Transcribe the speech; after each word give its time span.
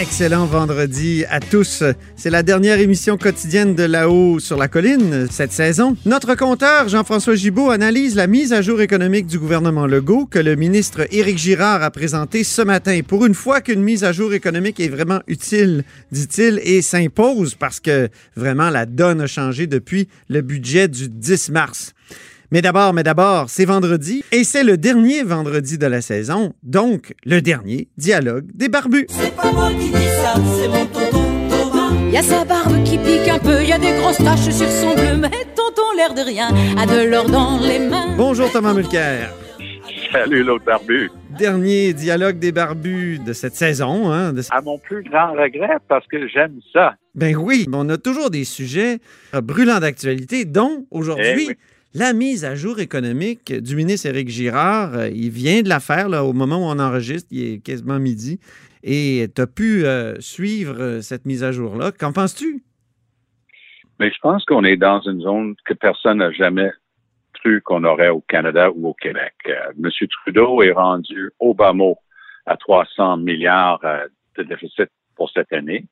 Excellent 0.00 0.46
vendredi 0.46 1.24
à 1.28 1.40
tous. 1.40 1.82
C'est 2.14 2.30
la 2.30 2.44
dernière 2.44 2.78
émission 2.78 3.18
quotidienne 3.18 3.74
de 3.74 3.82
là-haut 3.82 4.38
sur 4.38 4.56
la 4.56 4.68
colline 4.68 5.26
cette 5.28 5.50
saison. 5.50 5.96
Notre 6.06 6.36
compteur 6.36 6.88
Jean-François 6.88 7.34
Gibault 7.34 7.70
analyse 7.70 8.14
la 8.14 8.28
mise 8.28 8.52
à 8.52 8.62
jour 8.62 8.80
économique 8.80 9.26
du 9.26 9.40
gouvernement 9.40 9.88
Legault 9.88 10.26
que 10.26 10.38
le 10.38 10.54
ministre 10.54 11.08
Éric 11.10 11.38
Girard 11.38 11.82
a 11.82 11.90
présenté 11.90 12.44
ce 12.44 12.62
matin. 12.62 13.00
Pour 13.04 13.26
une 13.26 13.34
fois 13.34 13.60
qu'une 13.60 13.82
mise 13.82 14.04
à 14.04 14.12
jour 14.12 14.32
économique 14.34 14.78
est 14.78 14.88
vraiment 14.88 15.20
utile, 15.26 15.82
dit-il, 16.12 16.60
et 16.62 16.80
s'impose 16.80 17.56
parce 17.56 17.80
que 17.80 18.08
vraiment 18.36 18.70
la 18.70 18.86
donne 18.86 19.20
a 19.20 19.26
changé 19.26 19.66
depuis 19.66 20.06
le 20.28 20.42
budget 20.42 20.86
du 20.86 21.08
10 21.08 21.50
mars. 21.50 21.92
Mais 22.50 22.62
d'abord, 22.62 22.94
mais 22.94 23.02
d'abord, 23.02 23.50
c'est 23.50 23.66
vendredi 23.66 24.24
et 24.32 24.42
c'est 24.42 24.64
le 24.64 24.78
dernier 24.78 25.22
vendredi 25.22 25.76
de 25.76 25.86
la 25.86 26.00
saison, 26.00 26.54
donc 26.62 27.14
le 27.26 27.42
dernier 27.42 27.88
dialogue 27.98 28.46
des 28.54 28.70
barbus. 28.70 29.04
C'est 29.10 29.36
pas 29.36 29.52
moi 29.52 29.68
qui 29.70 29.90
dis 29.90 29.92
ça, 30.22 30.34
c'est 30.56 30.68
mon 30.68 30.86
tonton 30.86 31.24
Thomas. 31.50 31.92
Y 32.10 32.16
a 32.16 32.22
sa 32.22 32.44
barbe 32.46 32.82
qui 32.84 32.96
pique 32.96 33.28
un 33.28 33.38
peu, 33.38 33.62
y 33.62 33.72
a 33.72 33.78
des 33.78 33.92
grosses 34.00 34.16
taches 34.16 34.48
sur 34.50 34.66
son 34.66 34.94
bleu, 34.94 35.16
mais 35.20 35.28
tonton 35.54 35.82
l'air 35.98 36.14
de 36.14 36.22
rien 36.22 36.48
a 36.78 36.86
de 36.86 37.06
l'or 37.10 37.28
dans 37.28 37.58
les 37.60 37.80
mains. 37.80 38.14
Bonjour 38.16 38.50
Thomas 38.50 38.72
Mulcair. 38.72 39.30
Salut 40.10 40.42
l'autre 40.42 40.64
barbu. 40.64 41.10
Dernier 41.38 41.92
dialogue 41.92 42.38
des 42.38 42.50
barbus 42.50 43.18
de 43.18 43.34
cette 43.34 43.56
saison. 43.56 44.10
Hein, 44.10 44.32
de- 44.32 44.40
À 44.50 44.62
mon 44.62 44.78
plus 44.78 45.02
grand 45.02 45.32
regret, 45.32 45.76
parce 45.86 46.06
que 46.06 46.26
j'aime 46.28 46.60
ça. 46.72 46.94
Ben 47.14 47.36
oui, 47.36 47.66
on 47.70 47.86
a 47.90 47.98
toujours 47.98 48.30
des 48.30 48.44
sujets 48.44 49.00
euh, 49.34 49.42
brûlants 49.42 49.80
d'actualité, 49.80 50.46
dont 50.46 50.86
aujourd'hui 50.90 51.26
Eh 51.26 51.36
oui. 51.48 51.56
La 51.94 52.12
mise 52.12 52.44
à 52.44 52.54
jour 52.54 52.80
économique 52.80 53.52
du 53.52 53.76
ministre 53.76 54.08
Éric 54.08 54.28
Girard. 54.28 54.94
Euh, 54.94 55.08
Il 55.08 55.30
vient 55.30 55.62
de 55.62 55.68
la 55.68 55.80
faire 55.80 56.08
là, 56.08 56.24
au 56.24 56.32
moment 56.32 56.56
où 56.56 56.64
on 56.64 56.78
enregistre, 56.78 57.28
il 57.30 57.54
est 57.54 57.64
quasiment 57.64 57.98
midi. 57.98 58.38
Et 58.82 59.26
tu 59.34 59.40
as 59.40 59.46
pu 59.46 59.84
euh, 59.84 60.20
suivre 60.20 60.76
euh, 60.78 61.00
cette 61.00 61.26
mise 61.26 61.42
à 61.42 61.52
jour-là. 61.52 61.92
Qu'en 61.92 62.12
penses-tu? 62.12 62.62
Mais 63.98 64.10
je 64.10 64.18
pense 64.20 64.44
qu'on 64.44 64.64
est 64.64 64.76
dans 64.76 65.00
une 65.00 65.22
zone 65.22 65.56
que 65.64 65.74
personne 65.74 66.18
n'a 66.18 66.30
jamais 66.30 66.70
cru 67.34 67.60
qu'on 67.62 67.84
aurait 67.84 68.10
au 68.10 68.20
Canada 68.20 68.70
ou 68.70 68.88
au 68.88 68.94
Québec. 68.94 69.34
Monsieur 69.76 70.06
Trudeau 70.06 70.62
est 70.62 70.70
rendu 70.70 71.30
au 71.40 71.52
bas 71.52 71.72
mot 71.72 71.98
à 72.46 72.56
300 72.56 73.16
milliards 73.18 73.80
de 74.36 74.42
déficit 74.44 74.88
pour 75.16 75.30
cette 75.30 75.52
année. 75.52 75.84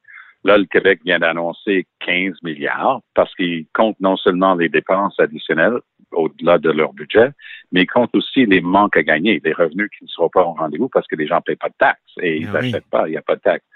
Là, 0.47 0.59
le 0.59 0.65
Québec 0.67 1.01
vient 1.05 1.19
d'annoncer 1.19 1.87
15 2.07 2.43
milliards 2.45 3.01
parce 3.15 3.35
qu'il 3.35 3.67
compte 3.75 3.99
non 4.01 4.17
seulement 4.17 4.55
les 4.55 4.69
dépenses 4.69 5.19
additionnelles 5.19 5.81
au-delà 6.13 6.59
de 6.59 6.71
leur 6.71 6.93
budget, 6.93 7.31
mais 7.73 7.83
il 7.83 7.87
compte 7.87 8.15
aussi 8.15 8.47
les 8.47 8.61
manques 8.61 8.97
à 8.97 9.03
gagner, 9.03 9.41
les 9.45 9.53
revenus 9.53 9.91
qui 9.99 10.05
ne 10.05 10.09
seront 10.09 10.29
pas 10.29 10.43
au 10.45 10.53
rendez-vous 10.53 10.89
parce 10.89 11.07
que 11.09 11.17
les 11.17 11.27
gens 11.27 11.37
ne 11.37 11.41
payent 11.41 11.57
pas 11.57 11.69
de 11.69 11.75
taxes 11.79 12.01
et 12.23 12.37
ils 12.39 12.47
Ah 12.47 12.59
oui. 12.61 12.71
n'achètent 12.71 12.91
pas, 12.91 13.09
il 13.09 13.11
n'y 13.11 13.17
a 13.17 13.23
pas 13.23 13.35
de 13.35 13.41
taxes. 13.41 13.67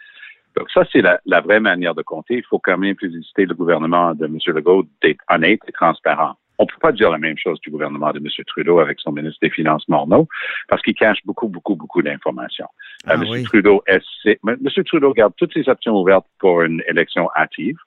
Donc 0.57 0.71
ça, 0.71 0.85
c'est 0.93 1.03
la, 1.03 1.21
la 1.27 1.41
vraie 1.41 1.61
manière 1.61 1.95
de 1.95 2.03
compter. 2.03 2.35
Il 2.37 2.45
faut 2.45 2.61
quand 2.61 2.79
même 2.79 2.97
féliciter 2.97 3.47
le 3.47 3.55
gouvernement 3.55 4.15
de 4.15 4.27
M. 4.27 4.39
Legault 4.47 4.85
d'être 5.03 5.25
honnête 5.29 5.61
et 5.67 5.73
transparent. 5.73 6.35
On 6.61 6.65
ne 6.65 6.69
peut 6.69 6.79
pas 6.79 6.93
dire 6.93 7.11
la 7.11 7.17
même 7.17 7.39
chose 7.39 7.59
du 7.63 7.71
gouvernement 7.71 8.13
de 8.13 8.19
M. 8.19 8.27
Trudeau 8.47 8.81
avec 8.81 9.01
son 9.01 9.13
ministre 9.13 9.39
des 9.41 9.49
Finances 9.49 9.89
Morneau, 9.89 10.29
parce 10.69 10.83
qu'il 10.83 10.95
cache 10.95 11.21
beaucoup, 11.25 11.49
beaucoup, 11.49 11.75
beaucoup 11.75 12.03
d'informations. 12.03 12.69
Ah 13.07 13.13
Euh, 13.15 13.23
M. 13.23 13.25
oui. 13.31 13.45
Trudeau 13.45 13.83
essaie, 13.87 14.39
M. 14.47 14.59
Trudeau 14.85 15.15
garde 15.15 15.33
toutes 15.39 15.55
ses 15.55 15.67
options 15.71 15.95
ouvertes 15.99 16.27
pour 16.39 16.61
une 16.61 16.83
élection 16.87 17.31
hâtive, 17.35 17.79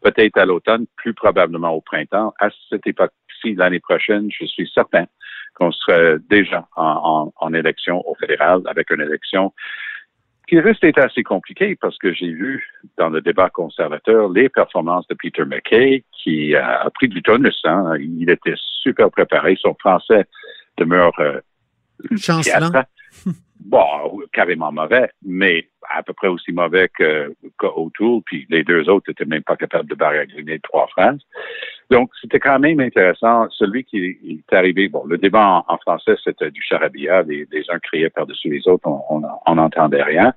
peut-être 0.00 0.38
à 0.38 0.46
l'automne, 0.46 0.86
plus 0.96 1.12
probablement 1.12 1.72
au 1.72 1.80
printemps. 1.80 2.32
À 2.38 2.50
cette 2.68 2.86
époque-ci, 2.86 3.56
l'année 3.56 3.80
prochaine, 3.80 4.28
je 4.30 4.44
suis 4.46 4.70
certain 4.72 5.06
qu'on 5.54 5.72
serait 5.72 6.18
déjà 6.30 6.68
en, 6.76 7.32
en, 7.40 7.46
en 7.46 7.52
élection 7.52 8.00
au 8.08 8.14
fédéral 8.14 8.62
avec 8.66 8.90
une 8.90 9.00
élection 9.00 9.52
qui 10.50 10.58
risque 10.58 10.82
d'être 10.82 10.98
assez 10.98 11.22
compliquée 11.22 11.76
parce 11.80 11.96
que 11.96 12.12
j'ai 12.12 12.32
vu 12.32 12.66
dans 12.98 13.08
le 13.08 13.20
débat 13.20 13.50
conservateur 13.50 14.28
les 14.28 14.48
performances 14.48 15.06
de 15.06 15.14
Peter 15.14 15.44
McKay 15.44 16.02
qui 16.12 16.56
a 16.56 16.90
pris 16.92 17.06
du 17.08 17.22
tonus. 17.22 17.60
Hein. 17.64 17.94
Il 18.00 18.28
était 18.28 18.56
super 18.56 19.12
préparé. 19.12 19.56
Son 19.60 19.76
français 19.78 20.26
demeure 20.76 21.12
euh, 21.20 21.40
Chancelant. 22.16 22.72
Bon, 23.62 23.84
carrément 24.32 24.72
mauvais, 24.72 25.10
mais 25.22 25.68
à 25.90 26.02
peu 26.02 26.14
près 26.14 26.28
aussi 26.28 26.50
mauvais 26.50 26.88
que, 26.88 27.34
que 27.58 27.66
O'Toole, 27.66 28.22
puis 28.24 28.46
les 28.48 28.64
deux 28.64 28.88
autres 28.88 29.10
n'étaient 29.10 29.26
même 29.26 29.42
pas 29.42 29.56
capables 29.56 29.88
de 29.88 29.94
baragouiner 29.94 30.60
trois 30.60 30.86
phrases. 30.86 31.20
Donc, 31.90 32.10
c'était 32.22 32.40
quand 32.40 32.58
même 32.58 32.80
intéressant. 32.80 33.50
Celui 33.50 33.84
qui 33.84 34.18
est 34.26 34.54
arrivé, 34.54 34.88
bon, 34.88 35.04
le 35.04 35.18
débat 35.18 35.62
en, 35.68 35.76
français, 35.76 36.16
c'était 36.24 36.50
du 36.50 36.62
charabia. 36.62 37.20
Les, 37.22 37.46
les 37.52 37.64
uns 37.68 37.78
criaient 37.80 38.08
par-dessus 38.08 38.48
les 38.48 38.66
autres, 38.66 38.88
on 38.88 39.54
n'entendait 39.54 40.02
rien. 40.02 40.32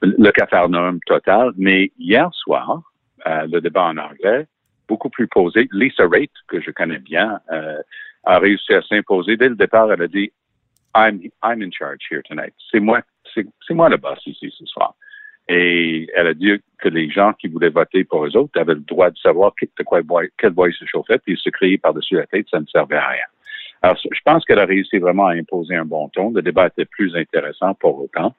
Le 0.00 0.30
cafarnaum 0.30 1.00
total. 1.04 1.52
Mais 1.56 1.90
hier 1.98 2.30
soir, 2.32 2.80
euh, 3.26 3.46
le 3.50 3.60
débat 3.60 3.84
en 3.84 3.96
anglais, 3.98 4.46
beaucoup 4.88 5.10
plus 5.10 5.28
posé. 5.28 5.68
Lisa 5.72 6.06
Raitt, 6.08 6.30
que 6.48 6.60
je 6.60 6.70
connais 6.70 6.98
bien, 6.98 7.40
euh, 7.50 7.78
a 8.24 8.38
réussi 8.38 8.74
à 8.74 8.82
s'imposer. 8.82 9.36
Dès 9.36 9.48
le 9.48 9.56
départ, 9.56 9.92
elle 9.92 10.02
a 10.02 10.08
dit 10.08 10.32
I'm, 10.94 11.20
I'm 11.42 11.62
in 11.62 11.70
charge 11.70 12.06
here 12.10 12.22
tonight. 12.22 12.52
C'est 12.70 12.80
moi, 12.80 13.02
c'est, 13.34 13.46
moi 13.70 13.88
le 13.88 13.96
boss 13.96 14.18
ici 14.26 14.52
ce 14.56 14.66
soir. 14.66 14.94
Et 15.48 16.08
elle 16.14 16.28
a 16.28 16.34
dit 16.34 16.60
que 16.78 16.88
les 16.88 17.10
gens 17.10 17.32
qui 17.32 17.48
voulaient 17.48 17.68
voter 17.68 18.04
pour 18.04 18.24
eux 18.24 18.36
autres 18.36 18.58
avaient 18.60 18.74
le 18.74 18.80
droit 18.80 19.10
de 19.10 19.18
savoir 19.18 19.52
de 19.60 19.82
quoi, 19.82 20.00
quel 20.38 20.50
bois 20.50 20.68
ils 20.68 20.74
se 20.74 20.84
chauffaient, 20.84 21.18
puis 21.18 21.34
ils 21.34 21.38
se 21.38 21.50
criaient 21.50 21.78
par-dessus 21.78 22.14
la 22.14 22.26
tête, 22.26 22.46
ça 22.48 22.60
ne 22.60 22.66
servait 22.66 22.96
à 22.96 23.08
rien. 23.08 23.24
Alors, 23.82 23.96
je 23.96 24.20
pense 24.24 24.44
qu'elle 24.44 24.60
a 24.60 24.64
réussi 24.64 24.98
vraiment 24.98 25.26
à 25.26 25.32
imposer 25.32 25.74
un 25.74 25.84
bon 25.84 26.08
ton. 26.08 26.30
Le 26.30 26.42
débat 26.42 26.68
était 26.68 26.84
plus 26.84 27.16
intéressant 27.16 27.74
pour 27.74 28.00
autant. 28.00 28.34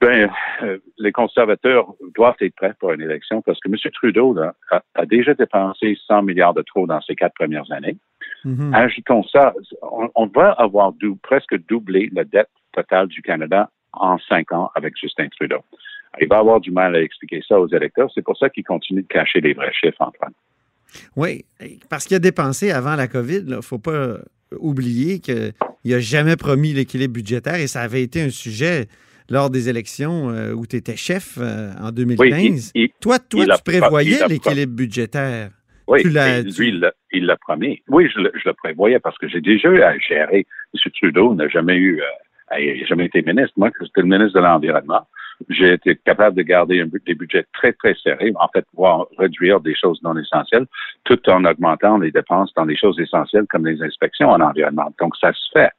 Ben, 0.00 0.30
euh, 0.62 0.78
les 0.98 1.12
conservateurs 1.12 1.94
doivent 2.14 2.36
être 2.40 2.54
prêts 2.54 2.74
pour 2.78 2.92
une 2.92 3.02
élection 3.02 3.42
parce 3.42 3.58
que 3.60 3.68
M. 3.68 3.76
Trudeau 3.92 4.34
là, 4.34 4.54
a, 4.70 4.82
a 4.94 5.06
déjà 5.06 5.34
dépensé 5.34 5.98
100 6.06 6.22
milliards 6.22 6.54
de 6.54 6.62
trop 6.62 6.86
dans 6.86 7.00
ses 7.02 7.14
quatre 7.14 7.34
premières 7.34 7.70
années. 7.70 7.96
Mhm. 8.44 8.74
Ajoutons 8.74 9.22
ça, 9.24 9.52
on, 9.82 10.08
on 10.14 10.26
va 10.26 10.52
avoir 10.52 10.92
dou- 10.92 11.16
presque 11.22 11.56
doublé 11.68 12.10
la 12.12 12.24
dette 12.24 12.48
totale 12.72 13.08
du 13.08 13.22
Canada 13.22 13.70
en 13.92 14.18
cinq 14.28 14.52
ans 14.52 14.70
avec 14.74 14.94
Justin 15.00 15.28
Trudeau. 15.28 15.60
Il 16.20 16.28
va 16.28 16.38
avoir 16.38 16.60
du 16.60 16.70
mal 16.70 16.94
à 16.96 17.00
expliquer 17.02 17.42
ça 17.46 17.58
aux 17.60 17.68
électeurs. 17.68 18.10
C'est 18.14 18.22
pour 18.22 18.36
ça 18.38 18.48
qu'il 18.48 18.64
continue 18.64 19.02
de 19.02 19.06
cacher 19.08 19.40
les 19.40 19.52
vrais 19.52 19.72
chiffres, 19.72 20.00
Antoine. 20.00 20.32
Oui, 21.16 21.44
parce 21.90 22.06
qu'il 22.06 22.16
a 22.16 22.20
dépensé 22.20 22.70
avant 22.70 22.94
la 22.96 23.06
COVID. 23.08 23.42
Il 23.46 23.56
ne 23.56 23.60
faut 23.60 23.78
pas 23.78 24.18
oublier 24.58 25.18
qu'il 25.18 25.52
n'a 25.84 25.98
jamais 26.00 26.36
promis 26.36 26.72
l'équilibre 26.72 27.14
budgétaire 27.14 27.56
et 27.56 27.66
ça 27.66 27.80
avait 27.82 28.02
été 28.02 28.22
un 28.22 28.30
sujet 28.30 28.86
lors 29.28 29.50
des 29.50 29.68
élections 29.68 30.30
euh, 30.30 30.52
où 30.52 30.66
tu 30.66 30.76
étais 30.76 30.96
chef 30.96 31.36
euh, 31.38 31.72
en 31.82 31.90
2015. 31.90 32.20
Oui, 32.20 32.70
il- 32.74 32.82
il- 32.82 32.88
toi, 33.00 33.18
toi 33.18 33.44
il 33.44 33.52
tu 33.56 33.62
prévoyais 33.64 34.18
l'équilibre 34.28 34.72
budétaire. 34.72 35.50
Oui, 35.88 36.02
Tu 36.02 36.62
lui, 36.62 36.68
il 36.70 36.80
l'a- 36.80 36.92
il 37.12 37.26
l'a 37.26 37.36
promis. 37.36 37.82
Oui, 37.88 38.08
je 38.12 38.20
le, 38.20 38.32
je 38.34 38.42
le 38.48 38.54
prévoyais 38.54 38.98
parce 38.98 39.16
que 39.18 39.28
j'ai 39.28 39.40
déjà 39.40 39.68
eu 39.68 39.82
à 39.82 39.96
gérer. 39.98 40.46
M. 40.74 40.90
Trudeau 41.00 41.34
n'a 41.34 41.48
jamais 41.48 41.76
eu, 41.76 42.00
euh, 42.00 42.04
n'a 42.50 42.86
jamais 42.86 43.06
été 43.06 43.22
ministre. 43.22 43.52
Moi, 43.56 43.70
j'étais 43.80 44.00
le 44.02 44.08
ministre 44.08 44.34
de 44.38 44.44
l'Environnement. 44.44 45.06
J'ai 45.50 45.74
été 45.74 45.96
capable 45.96 46.34
de 46.36 46.42
garder 46.42 46.80
un, 46.80 46.86
des 46.86 47.14
budgets 47.14 47.44
très, 47.52 47.72
très 47.74 47.94
serrés, 48.02 48.32
en 48.36 48.48
fait, 48.48 48.64
pouvoir 48.70 49.06
réduire 49.18 49.60
des 49.60 49.74
choses 49.74 50.00
non 50.02 50.16
essentielles, 50.16 50.66
tout 51.04 51.20
en 51.28 51.44
augmentant 51.44 51.98
les 51.98 52.10
dépenses 52.10 52.52
dans 52.54 52.64
des 52.64 52.76
choses 52.76 52.98
essentielles 52.98 53.44
comme 53.50 53.66
les 53.66 53.80
inspections 53.82 54.30
en 54.30 54.40
environnement. 54.40 54.92
Donc, 54.98 55.14
ça 55.18 55.32
se 55.34 55.48
fait. 55.52 55.70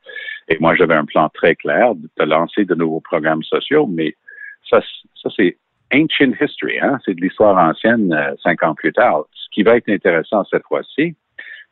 Et 0.47 0.57
moi, 0.59 0.75
j'avais 0.75 0.93
un 0.93 1.05
plan 1.05 1.27
très 1.29 1.55
clair 1.55 1.95
de, 1.95 2.23
lancer 2.23 2.65
de 2.65 2.75
nouveaux 2.75 3.01
programmes 3.01 3.43
sociaux, 3.43 3.87
mais 3.87 4.15
ça, 4.69 4.79
ça 5.21 5.29
c'est 5.35 5.57
ancient 5.93 6.33
history, 6.39 6.79
hein? 6.79 6.99
c'est 7.05 7.13
de 7.15 7.21
l'histoire 7.21 7.57
ancienne 7.57 8.13
euh, 8.13 8.35
cinq 8.43 8.63
ans 8.63 8.75
plus 8.75 8.93
tard. 8.93 9.25
Ce 9.33 9.47
qui 9.51 9.63
va 9.63 9.77
être 9.77 9.89
intéressant 9.89 10.43
cette 10.45 10.63
fois-ci, 10.63 11.15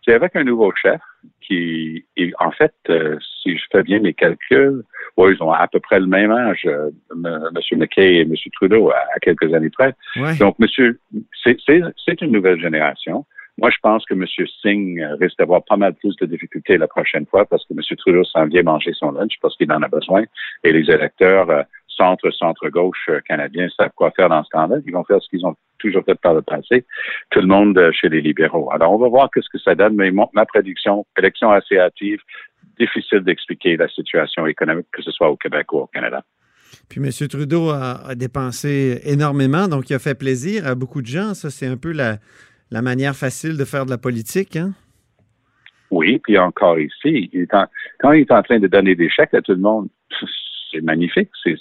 c'est 0.03 0.13
avec 0.13 0.35
un 0.35 0.43
nouveau 0.43 0.71
chef 0.75 1.01
qui, 1.41 2.05
et 2.15 2.31
en 2.39 2.51
fait, 2.51 2.73
euh, 2.89 3.17
si 3.41 3.57
je 3.57 3.63
fais 3.71 3.83
bien 3.83 3.99
mes 3.99 4.13
calculs, 4.13 4.83
ouais, 5.17 5.33
ils 5.33 5.43
ont 5.43 5.51
à 5.51 5.67
peu 5.67 5.79
près 5.79 5.99
le 5.99 6.05
même 6.05 6.31
âge, 6.31 6.61
euh, 6.65 6.91
M. 7.11 7.79
McKay 7.79 8.15
et 8.17 8.21
M. 8.21 8.33
Trudeau, 8.53 8.91
à, 8.91 8.97
à 9.15 9.19
quelques 9.19 9.51
années 9.53 9.71
près. 9.71 9.93
Ouais. 10.17 10.35
Donc, 10.37 10.59
monsieur, 10.59 10.99
c'est 11.43 12.21
une 12.21 12.31
nouvelle 12.31 12.59
génération. 12.59 13.25
Moi, 13.57 13.69
je 13.69 13.77
pense 13.81 14.05
que 14.05 14.13
M. 14.13 14.25
Singh 14.61 14.99
euh, 14.99 15.15
risque 15.15 15.37
d'avoir 15.37 15.63
pas 15.63 15.77
mal 15.77 15.93
plus 15.93 16.15
de 16.17 16.25
difficultés 16.25 16.77
la 16.77 16.87
prochaine 16.87 17.25
fois 17.25 17.45
parce 17.45 17.65
que 17.65 17.73
M. 17.73 17.79
Trudeau 17.97 18.23
s'en 18.25 18.47
vient 18.47 18.63
manger 18.63 18.91
son 18.93 19.11
lunch 19.11 19.33
parce 19.41 19.55
qu'il 19.55 19.71
en 19.71 19.81
a 19.81 19.87
besoin. 19.87 20.23
Et 20.63 20.73
les 20.73 20.91
électeurs 20.91 21.49
euh, 21.49 21.63
centre, 21.95 22.29
centre-gauche 22.31 23.05
euh, 23.09 23.19
canadiens 23.27 23.67
savent 23.77 23.91
quoi 23.95 24.11
faire 24.11 24.29
dans 24.29 24.43
ce 24.43 24.49
temps-là. 24.49 24.77
Ils 24.85 24.93
vont 24.93 25.03
faire 25.03 25.21
ce 25.21 25.29
qu'ils 25.29 25.45
ont 25.45 25.55
toujours 25.79 26.03
fait 26.05 26.19
par 26.19 26.33
le 26.33 26.41
passé. 26.41 26.85
Tout 27.31 27.41
le 27.41 27.47
monde 27.47 27.77
euh, 27.77 27.91
chez 27.91 28.09
les 28.09 28.21
libéraux. 28.21 28.71
Alors, 28.71 28.93
on 28.93 28.97
va 28.97 29.07
voir 29.07 29.29
qu'est-ce 29.33 29.49
que 29.49 29.59
ça 29.59 29.75
donne, 29.75 29.95
mais 29.95 30.11
mon- 30.11 30.29
ma 30.33 30.45
prédiction, 30.45 31.05
élection 31.17 31.51
assez 31.51 31.77
hâtive, 31.77 32.19
difficile 32.79 33.19
d'expliquer 33.19 33.77
la 33.77 33.87
situation 33.87 34.45
économique, 34.47 34.87
que 34.91 35.01
ce 35.01 35.11
soit 35.11 35.29
au 35.29 35.37
Québec 35.37 35.71
ou 35.73 35.77
au 35.77 35.87
Canada. 35.87 36.23
Puis 36.89 36.99
M. 36.99 37.09
Trudeau 37.27 37.69
a, 37.69 38.15
dépensé 38.15 39.01
énormément, 39.05 39.67
donc 39.67 39.89
il 39.89 39.93
a 39.93 39.99
fait 39.99 40.17
plaisir 40.17 40.67
à 40.67 40.75
beaucoup 40.75 41.01
de 41.01 41.07
gens. 41.07 41.33
Ça, 41.33 41.49
c'est 41.49 41.67
un 41.67 41.77
peu 41.77 41.91
la, 41.91 42.17
la, 42.71 42.81
manière 42.81 43.15
facile 43.15 43.57
de 43.57 43.65
faire 43.65 43.85
de 43.85 43.91
la 43.91 43.97
politique. 43.97 44.55
Hein? 44.55 44.73
Oui, 45.91 46.19
puis 46.23 46.37
encore 46.37 46.79
ici, 46.79 47.31
quand 47.99 48.11
il 48.11 48.21
est 48.21 48.31
en 48.31 48.43
train 48.43 48.59
de 48.59 48.67
donner 48.67 48.95
des 48.95 49.09
chèques 49.09 49.33
à 49.33 49.41
tout 49.41 49.53
le 49.53 49.59
monde, 49.59 49.87
c'est 50.71 50.81
magnifique, 50.81 51.29
c'est 51.43 51.55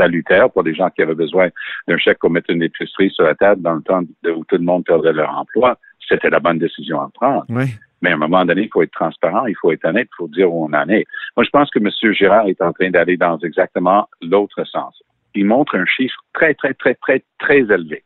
salutaire 0.00 0.50
pour 0.50 0.62
les 0.62 0.74
gens 0.74 0.90
qui 0.90 1.02
avaient 1.02 1.14
besoin 1.14 1.48
d'un 1.86 1.98
chèque 1.98 2.18
pour 2.18 2.30
mettre 2.30 2.50
une 2.50 2.62
épicerie 2.62 3.10
sur 3.10 3.24
la 3.24 3.34
table 3.34 3.62
dans 3.62 3.74
le 3.74 3.82
temps 3.82 4.02
où 4.24 4.44
tout 4.44 4.56
le 4.56 4.64
monde 4.64 4.84
perdait 4.84 5.12
leur 5.12 5.30
emploi. 5.36 5.78
C'était 6.08 6.30
la 6.30 6.40
bonne 6.40 6.58
décision 6.58 7.00
à 7.00 7.10
prendre. 7.12 7.44
Oui. 7.48 7.64
Mais 8.02 8.10
à 8.10 8.14
un 8.14 8.16
moment 8.16 8.44
donné, 8.44 8.62
il 8.62 8.70
faut 8.72 8.82
être 8.82 8.92
transparent, 8.92 9.46
il 9.46 9.56
faut 9.60 9.72
être 9.72 9.84
honnête, 9.84 10.08
il 10.10 10.16
faut 10.16 10.28
dire 10.28 10.52
où 10.52 10.64
on 10.64 10.72
en 10.72 10.88
est. 10.88 11.06
Moi, 11.36 11.44
je 11.44 11.50
pense 11.50 11.70
que 11.70 11.78
M. 11.78 12.12
Girard 12.14 12.48
est 12.48 12.62
en 12.62 12.72
train 12.72 12.90
d'aller 12.90 13.16
dans 13.16 13.38
exactement 13.38 14.08
l'autre 14.22 14.64
sens. 14.64 15.02
Il 15.34 15.44
montre 15.44 15.76
un 15.76 15.84
chiffre 15.84 16.18
très, 16.32 16.54
très, 16.54 16.74
très, 16.74 16.94
très, 16.94 17.22
très 17.38 17.58
élevé. 17.58 18.02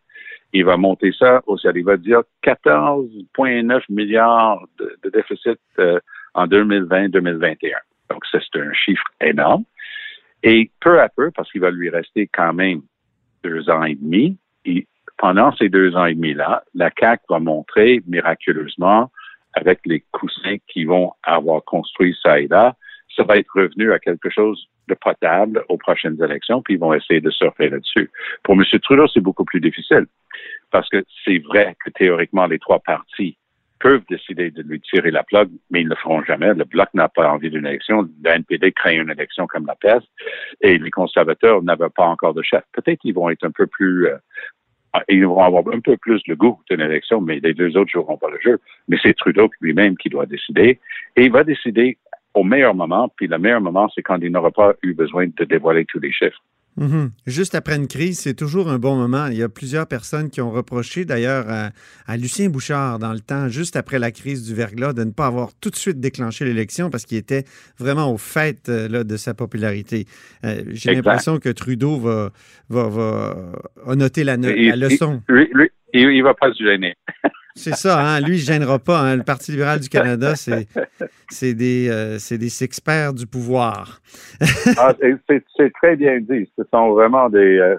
Il 0.52 0.64
va 0.64 0.76
monter 0.76 1.12
ça 1.18 1.42
au 1.46 1.56
il 1.56 1.84
va 1.84 1.96
dire 1.96 2.22
14,9 2.44 3.82
milliards 3.88 4.64
de, 4.78 5.10
déficit 5.10 5.58
euh, 5.78 5.98
en 6.34 6.46
2020-2021. 6.46 7.72
Donc, 8.10 8.24
c'est 8.30 8.60
un 8.60 8.72
chiffre 8.72 9.04
énorme. 9.20 9.64
Et 10.46 10.70
peu 10.78 11.00
à 11.00 11.08
peu, 11.08 11.30
parce 11.30 11.50
qu'il 11.50 11.62
va 11.62 11.70
lui 11.70 11.88
rester 11.88 12.28
quand 12.28 12.52
même 12.52 12.82
deux 13.42 13.70
ans 13.70 13.82
et 13.82 13.94
demi, 13.94 14.36
et 14.66 14.86
pendant 15.16 15.56
ces 15.56 15.70
deux 15.70 15.96
ans 15.96 16.04
et 16.04 16.14
demi-là, 16.14 16.62
la 16.74 16.90
CAC 16.90 17.22
va 17.30 17.38
montrer 17.38 18.02
miraculeusement 18.06 19.10
avec 19.54 19.80
les 19.86 20.04
coussins 20.12 20.56
qui 20.68 20.84
vont 20.84 21.12
avoir 21.22 21.64
construit 21.64 22.14
ça 22.22 22.40
et 22.40 22.46
là, 22.48 22.76
ça 23.16 23.22
va 23.22 23.38
être 23.38 23.48
revenu 23.54 23.92
à 23.92 23.98
quelque 23.98 24.28
chose 24.28 24.68
de 24.88 24.94
potable 24.94 25.64
aux 25.68 25.78
prochaines 25.78 26.22
élections, 26.22 26.60
puis 26.60 26.74
ils 26.74 26.80
vont 26.80 26.92
essayer 26.92 27.20
de 27.22 27.30
surfer 27.30 27.70
là-dessus. 27.70 28.10
Pour 28.42 28.54
M. 28.54 28.64
Trudeau, 28.82 29.06
c'est 29.08 29.20
beaucoup 29.20 29.44
plus 29.46 29.60
difficile, 29.60 30.06
parce 30.70 30.90
que 30.90 31.02
c'est 31.24 31.38
vrai 31.38 31.74
que 31.82 31.90
théoriquement, 31.90 32.46
les 32.46 32.58
trois 32.58 32.80
partis 32.80 33.38
peuvent 33.84 34.02
décider 34.08 34.50
de 34.50 34.62
lui 34.62 34.80
tirer 34.80 35.10
la 35.10 35.22
plug, 35.22 35.50
mais 35.70 35.82
ils 35.82 35.84
ne 35.84 35.90
le 35.90 35.96
feront 35.96 36.24
jamais. 36.24 36.54
Le 36.54 36.64
Bloc 36.64 36.88
n'a 36.94 37.10
pas 37.10 37.30
envie 37.30 37.50
d'une 37.50 37.66
élection. 37.66 38.08
Le 38.24 38.30
NPD 38.30 38.72
craint 38.72 39.02
une 39.02 39.10
élection 39.10 39.46
comme 39.46 39.66
la 39.66 39.74
peste, 39.74 40.08
et 40.62 40.78
les 40.78 40.90
conservateurs 40.90 41.62
n'avaient 41.62 41.90
pas 41.94 42.06
encore 42.06 42.32
de 42.32 42.40
chef. 42.40 42.62
Peut-être 42.72 43.00
qu'ils 43.00 43.12
vont 43.12 43.28
être 43.28 43.44
un 43.44 43.50
peu 43.50 43.66
plus 43.66 44.06
euh, 44.06 44.16
ah, 44.94 45.02
ils 45.08 45.26
vont 45.26 45.42
avoir 45.42 45.64
un 45.74 45.80
peu 45.80 45.98
plus 45.98 46.22
le 46.26 46.34
goût 46.34 46.58
d'une 46.70 46.80
élection, 46.80 47.20
mais 47.20 47.40
les 47.42 47.52
deux 47.52 47.76
autres 47.76 47.90
joueront 47.90 48.16
pas 48.16 48.30
le 48.30 48.38
jeu. 48.40 48.58
Mais 48.88 48.96
c'est 49.02 49.12
Trudeau 49.12 49.50
lui-même 49.60 49.98
qui 49.98 50.08
doit 50.08 50.24
décider. 50.24 50.80
Et 51.16 51.24
il 51.26 51.32
va 51.32 51.44
décider 51.44 51.98
au 52.32 52.42
meilleur 52.42 52.74
moment, 52.74 53.12
puis 53.14 53.26
le 53.26 53.38
meilleur 53.38 53.60
moment, 53.60 53.90
c'est 53.94 54.02
quand 54.02 54.18
il 54.22 54.32
n'aura 54.32 54.50
pas 54.50 54.72
eu 54.82 54.94
besoin 54.94 55.26
de 55.26 55.44
dévoiler 55.44 55.84
tous 55.84 56.00
les 56.00 56.10
chiffres. 56.10 56.40
Mhm. 56.76 57.10
Juste 57.26 57.54
après 57.54 57.76
une 57.76 57.86
crise, 57.86 58.18
c'est 58.18 58.34
toujours 58.34 58.68
un 58.68 58.78
bon 58.78 58.96
moment. 58.96 59.26
Il 59.26 59.36
y 59.36 59.42
a 59.42 59.48
plusieurs 59.48 59.86
personnes 59.86 60.30
qui 60.30 60.40
ont 60.40 60.50
reproché 60.50 61.04
d'ailleurs 61.04 61.46
à, 62.06 62.16
Lucien 62.16 62.48
Bouchard 62.48 62.98
dans 62.98 63.12
le 63.12 63.20
temps, 63.20 63.48
juste 63.48 63.76
après 63.76 63.98
la 63.98 64.10
crise 64.10 64.44
du 64.44 64.54
verglas, 64.54 64.92
de 64.92 65.04
ne 65.04 65.10
pas 65.10 65.26
avoir 65.26 65.54
tout 65.54 65.70
de 65.70 65.76
suite 65.76 66.00
déclenché 66.00 66.44
l'élection 66.44 66.90
parce 66.90 67.04
qu'il 67.04 67.18
était 67.18 67.44
vraiment 67.78 68.12
au 68.12 68.18
fait 68.18 68.68
euh, 68.68 68.88
là, 68.88 69.04
de 69.04 69.16
sa 69.16 69.34
popularité. 69.34 70.06
Euh, 70.44 70.62
j'ai 70.68 70.94
l'impression 70.94 71.38
que 71.38 71.48
Trudeau 71.48 71.98
va, 71.98 72.32
va, 72.68 72.88
va, 72.88 73.94
noter 73.96 74.24
la, 74.24 74.36
leçon. 74.36 75.22
Il, 75.94 76.18
ne 76.18 76.22
va 76.24 76.34
pas 76.34 76.52
se 76.52 76.62
gêner. 76.62 76.96
C'est 77.56 77.74
ça, 77.76 78.00
hein? 78.00 78.20
lui, 78.20 78.36
il 78.36 78.40
ne 78.40 78.46
gênera 78.46 78.80
pas. 78.80 78.98
Hein. 78.98 79.16
Le 79.16 79.22
Parti 79.22 79.52
libéral 79.52 79.78
du 79.78 79.88
Canada, 79.88 80.34
c'est 80.34 81.54
des, 81.54 81.88
euh, 81.88 82.18
des 82.36 82.64
experts 82.64 83.14
du 83.14 83.28
pouvoir. 83.28 84.00
ah, 84.76 84.92
c'est 84.98 85.72
très 85.74 85.94
bien 85.94 86.18
dit. 86.18 86.50
Ce 86.58 86.64
sont 86.72 86.90
vraiment 86.94 87.28
des, 87.28 87.58
euh, 87.58 87.76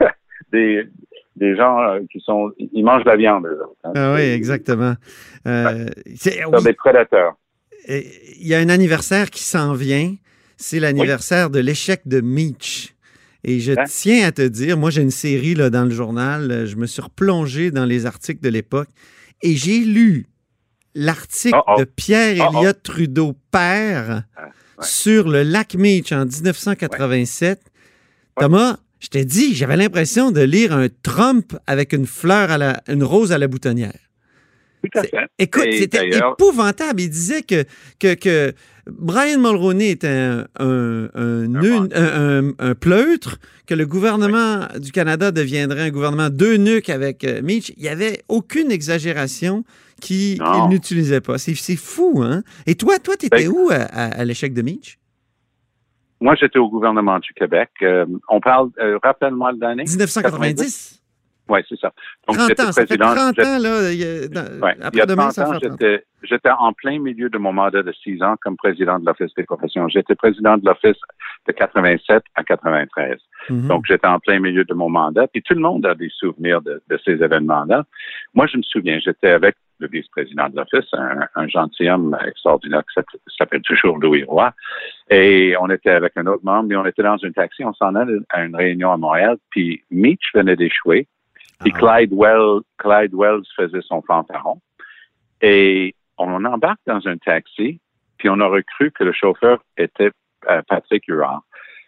des, 0.50 0.88
des, 1.36 1.56
gens 1.56 1.78
euh, 1.78 2.00
qui 2.10 2.20
sont. 2.20 2.52
Ils 2.58 2.82
mangent 2.82 3.04
de 3.04 3.10
la 3.10 3.16
viande, 3.16 3.44
eux 3.44 3.60
autres. 3.62 3.76
Hein. 3.84 3.92
Ah 3.94 4.14
oui, 4.14 4.22
exactement. 4.22 4.94
c'est 5.44 6.40
des 6.64 6.72
prédateurs. 6.72 7.34
Il 7.86 8.46
y 8.46 8.54
a 8.54 8.60
un 8.60 8.70
anniversaire 8.70 9.28
qui 9.28 9.42
s'en 9.42 9.74
vient. 9.74 10.14
C'est 10.56 10.80
l'anniversaire 10.80 11.50
de 11.50 11.60
l'échec 11.60 12.00
de 12.06 12.22
Meach. 12.22 12.94
Et 13.44 13.60
je 13.60 13.72
hein? 13.72 13.84
tiens 13.86 14.26
à 14.26 14.32
te 14.32 14.42
dire, 14.42 14.76
moi 14.76 14.90
j'ai 14.90 15.02
une 15.02 15.10
série 15.10 15.54
là, 15.54 15.70
dans 15.70 15.84
le 15.84 15.90
journal, 15.90 16.66
je 16.66 16.76
me 16.76 16.86
suis 16.86 17.02
replongé 17.02 17.70
dans 17.70 17.84
les 17.84 18.06
articles 18.06 18.42
de 18.42 18.48
l'époque 18.48 18.88
et 19.42 19.56
j'ai 19.56 19.80
lu 19.80 20.26
l'article 20.94 21.58
de 21.78 21.84
Pierre 21.84 22.48
Elliott 22.48 22.82
Trudeau, 22.82 23.34
père, 23.50 24.24
ah, 24.36 24.50
sur 24.80 25.28
le 25.28 25.42
lac 25.42 25.74
Meach 25.74 26.12
en 26.12 26.24
1987. 26.24 27.60
Thomas, 28.36 28.78
je 28.98 29.08
t'ai 29.08 29.24
dit, 29.24 29.54
j'avais 29.54 29.76
l'impression 29.76 30.30
de 30.30 30.40
lire 30.40 30.72
un 30.72 30.88
Trump 31.02 31.56
avec 31.66 31.92
une 31.92 32.06
fleur 32.06 32.50
à 32.50 32.58
la, 32.58 32.82
une 32.88 33.04
rose 33.04 33.32
à 33.32 33.38
la 33.38 33.46
boutonnière. 33.46 33.98
Écoute, 35.38 35.68
c'était 35.72 36.08
épouvantable. 36.08 37.00
Il 37.00 37.10
disait 37.10 37.42
que, 37.42 37.64
que, 37.98 38.14
que 38.14 38.54
Brian 38.90 39.38
Mulroney 39.38 39.90
était 39.90 40.08
un, 40.08 40.46
un, 40.58 42.52
un, 42.58 42.74
pleutre, 42.74 43.38
que 43.66 43.74
le 43.74 43.86
gouvernement 43.86 44.66
du 44.78 44.92
Canada 44.92 45.30
deviendrait 45.30 45.82
un 45.82 45.90
gouvernement 45.90 46.30
deux 46.30 46.56
nuques 46.56 46.88
avec 46.88 47.24
euh, 47.24 47.42
Mitch. 47.42 47.72
Il 47.76 47.82
n'y 47.82 47.88
avait 47.88 48.22
aucune 48.28 48.70
exagération 48.70 49.64
qu'il 50.00 50.42
n'utilisait 50.68 51.20
pas. 51.20 51.38
C'est 51.38 51.54
fou, 51.76 52.22
hein? 52.24 52.42
Et 52.66 52.74
toi, 52.74 52.98
toi, 52.98 53.16
tu 53.16 53.26
étais 53.26 53.44
ben 53.44 53.48
où 53.48 53.70
à, 53.70 54.24
l'échec 54.24 54.54
de 54.54 54.62
Mitch? 54.62 54.98
Moi, 56.20 56.34
j'étais 56.34 56.58
au 56.58 56.68
gouvernement 56.68 57.18
du 57.18 57.32
Québec. 57.32 57.70
Euh, 57.82 58.06
on 58.28 58.40
parle, 58.40 58.70
euh, 58.80 58.98
rappelle-moi 59.02 59.52
l'année. 59.60 59.84
1990. 59.84 61.02
Oui, 61.48 61.60
c'est 61.68 61.78
ça. 61.78 61.92
Donc, 62.26 62.36
30 62.36 62.60
ans, 62.60 62.72
ça 62.72 62.86
fait 62.86 62.96
30 62.96 63.38
ans, 63.38 63.58
là. 63.58 63.92
Il 63.92 63.98
y 63.98 64.04
a, 64.04 64.86
après 64.86 65.06
demain, 65.06 65.30
ça 65.30 65.48
ans, 65.48 65.58
j'étais 66.22 66.50
en 66.50 66.72
plein 66.72 66.98
milieu 66.98 67.30
de 67.30 67.38
mon 67.38 67.52
mandat 67.52 67.82
de 67.82 67.92
6 67.92 68.22
ans 68.22 68.36
comme 68.40 68.56
président 68.56 68.98
de 68.98 69.06
l'Office 69.06 69.32
des 69.36 69.44
professions. 69.44 69.88
J'étais 69.88 70.14
président 70.14 70.56
de 70.56 70.66
l'Office 70.66 71.00
de 71.46 71.52
87 71.52 72.22
à 72.34 72.44
93. 72.44 73.18
Mm-hmm. 73.48 73.66
Donc, 73.68 73.84
j'étais 73.86 74.06
en 74.06 74.18
plein 74.18 74.40
milieu 74.40 74.64
de 74.64 74.74
mon 74.74 74.90
mandat. 74.90 75.26
Puis 75.28 75.42
tout 75.42 75.54
le 75.54 75.60
monde 75.60 75.86
a 75.86 75.94
des 75.94 76.10
souvenirs 76.10 76.60
de, 76.62 76.80
ces 77.04 77.22
événements-là. 77.22 77.84
Moi, 78.34 78.46
je 78.46 78.58
me 78.58 78.62
souviens, 78.62 78.98
j'étais 79.02 79.30
avec 79.30 79.56
le 79.80 79.86
vice-président 79.86 80.48
de 80.48 80.56
l'Office, 80.56 80.88
un, 80.92 81.28
un 81.36 81.46
gentilhomme 81.46 82.18
extraordinaire 82.26 82.82
qui 82.82 83.34
s'appelle 83.38 83.62
toujours 83.62 83.98
Louis 83.98 84.24
Roy. 84.24 84.52
Et 85.10 85.54
on 85.60 85.70
était 85.70 85.90
avec 85.90 86.12
un 86.16 86.26
autre 86.26 86.44
membre, 86.44 86.72
et 86.72 86.76
on 86.76 86.84
était 86.84 87.04
dans 87.04 87.16
un 87.22 87.30
taxi, 87.30 87.64
on 87.64 87.72
s'en 87.74 87.94
allait 87.94 88.18
à 88.30 88.44
une 88.44 88.56
réunion 88.56 88.92
à 88.92 88.96
Montréal, 88.96 89.36
puis 89.50 89.84
Mitch 89.90 90.32
venait 90.34 90.56
d'échouer. 90.56 91.06
Puis 91.60 91.72
ah. 91.74 91.78
Clyde, 91.78 92.12
Wells, 92.12 92.62
Clyde 92.78 93.14
Wells 93.14 93.44
faisait 93.56 93.82
son 93.82 94.02
fanfaron. 94.02 94.60
Et 95.40 95.94
on 96.18 96.44
embarque 96.44 96.80
dans 96.86 97.06
un 97.06 97.16
taxi, 97.16 97.80
puis 98.16 98.28
on 98.28 98.40
aurait 98.40 98.64
cru 98.64 98.90
que 98.90 99.04
le 99.04 99.12
chauffeur 99.12 99.62
était 99.76 100.10
euh, 100.48 100.62
Patrick 100.68 101.04
Huard. 101.06 101.42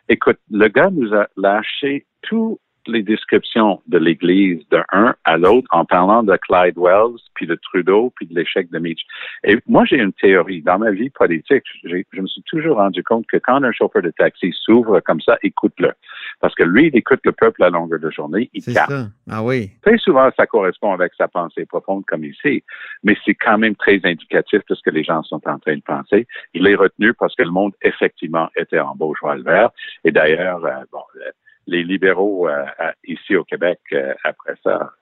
Écoute, 0.08 0.38
le 0.50 0.68
gars 0.68 0.90
nous 0.90 1.14
a 1.14 1.28
lâché 1.36 2.06
tout 2.22 2.58
les 2.86 3.02
descriptions 3.02 3.80
de 3.86 3.98
l'Église 3.98 4.62
d'un 4.70 5.14
à 5.24 5.36
l'autre 5.36 5.68
en 5.70 5.84
parlant 5.84 6.22
de 6.22 6.36
Clyde 6.36 6.76
Wells, 6.76 7.20
puis 7.34 7.46
de 7.46 7.54
Trudeau, 7.54 8.12
puis 8.16 8.26
de 8.26 8.34
l'échec 8.34 8.70
de 8.70 8.78
Mitch. 8.78 9.02
Et 9.44 9.58
moi, 9.66 9.84
j'ai 9.84 9.96
une 9.96 10.12
théorie. 10.12 10.62
Dans 10.62 10.78
ma 10.78 10.90
vie 10.90 11.10
politique, 11.10 11.64
je 11.84 12.20
me 12.20 12.26
suis 12.26 12.42
toujours 12.42 12.76
rendu 12.76 13.02
compte 13.02 13.26
que 13.26 13.36
quand 13.36 13.62
un 13.62 13.72
chauffeur 13.72 14.02
de 14.02 14.10
taxi 14.10 14.52
s'ouvre 14.64 15.00
comme 15.00 15.20
ça, 15.20 15.38
écoute-le. 15.42 15.92
Parce 16.40 16.54
que 16.54 16.62
lui, 16.62 16.88
il 16.88 16.96
écoute 16.96 17.20
le 17.24 17.32
peuple 17.32 17.62
à 17.62 17.70
longueur 17.70 18.00
de 18.00 18.10
journée, 18.10 18.50
il 18.52 18.62
capte. 18.62 18.92
Ah 19.30 19.42
oui. 19.42 19.70
Très 19.82 19.98
souvent, 19.98 20.30
ça 20.36 20.46
correspond 20.46 20.92
avec 20.92 21.12
sa 21.16 21.28
pensée 21.28 21.66
profonde 21.66 22.04
comme 22.06 22.24
ici, 22.24 22.62
mais 23.02 23.16
c'est 23.24 23.34
quand 23.34 23.58
même 23.58 23.76
très 23.76 24.00
indicatif 24.04 24.60
de 24.68 24.74
ce 24.74 24.82
que 24.82 24.90
les 24.90 25.04
gens 25.04 25.22
sont 25.22 25.40
en 25.48 25.58
train 25.58 25.76
de 25.76 25.82
penser. 25.82 26.26
Il 26.54 26.66
est 26.66 26.74
retenu 26.74 27.14
parce 27.14 27.34
que 27.34 27.42
le 27.42 27.50
monde, 27.50 27.72
effectivement, 27.82 28.48
était 28.56 28.80
en 28.80 28.94
beau 28.94 29.14
joie 29.14 29.36
le 29.36 29.42
vert. 29.42 29.70
Et 30.04 30.12
d'ailleurs, 30.12 30.64
euh, 30.64 30.84
bon, 30.92 31.02
les 31.66 31.84
libéraux 31.84 32.48
euh, 32.48 32.64
ici 33.04 33.36
au 33.36 33.44
Québec, 33.44 33.80
euh, 33.92 34.14
après 34.24 34.54
ça, 34.62 34.92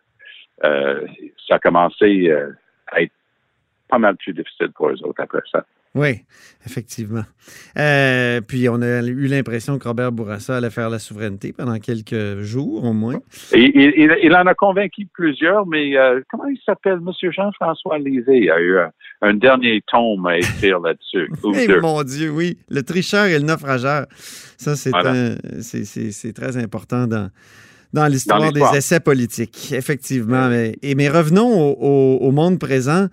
euh, 0.65 1.07
ça 1.47 1.57
a 1.57 1.59
commencé 1.59 2.31
à 2.88 3.03
être 3.03 3.12
pas 3.88 3.99
mal 3.99 4.17
plus 4.17 4.35
difficile 4.35 4.73
pour 4.73 4.91
eux 4.91 5.03
autres 5.03 5.23
après 5.23 5.43
ça. 5.50 5.65
Oui, 5.95 6.21
effectivement. 6.66 7.25
puis 8.47 8.68
on 8.68 8.83
a 8.83 9.02
eu 9.02 9.26
l'impression 9.26 9.78
que 9.78 9.88
Robert 9.88 10.12
Bourassa 10.12 10.57
allait 10.57 10.71
faire 10.71 10.90
la 10.90 10.99
souveraineté 10.99 11.52
pendant 11.52 11.78
quelques 11.78 12.40
jours 12.40 12.85
au 12.85 12.92
moins. 12.92 13.21
il, 13.52 14.35
en 14.35 14.47
a 14.47 14.54
convaincu 14.54 15.07
plusieurs, 15.12 15.66
mais 15.66 15.95
comment 16.30 16.47
il 16.47 16.61
s'appelle? 16.64 17.00
Monsieur 17.00 17.30
Jean-François 17.33 17.99
Lisée 17.99 18.50
a 18.50 18.61
eu 18.61 18.78
un, 19.23 19.35
dernier 19.35 19.83
tome 19.90 20.26
à 20.26 20.38
écrire 20.38 20.80
là-dessus. 20.80 21.30
Eh, 21.54 21.80
mon 21.80 22.02
Dieu, 22.02 22.30
oui. 22.30 22.59
Le 22.68 22.83
tricheur 22.83 23.26
et 23.26 23.38
le 23.38 23.45
naufrageur. 23.45 24.07
Ça, 24.57 24.76
c'est 24.76 26.33
très 26.33 26.57
important 26.57 27.07
dans, 27.07 27.30
dans 27.92 28.07
l'histoire 28.07 28.52
des 28.52 28.62
essais 28.75 29.00
politiques, 29.00 29.73
effectivement. 29.73 30.49
Mais, 30.49 30.76
et, 30.83 30.95
mais 30.95 31.09
revenons 31.09 31.49
au, 31.49 32.30
monde 32.33 32.59
présent. 32.59 33.09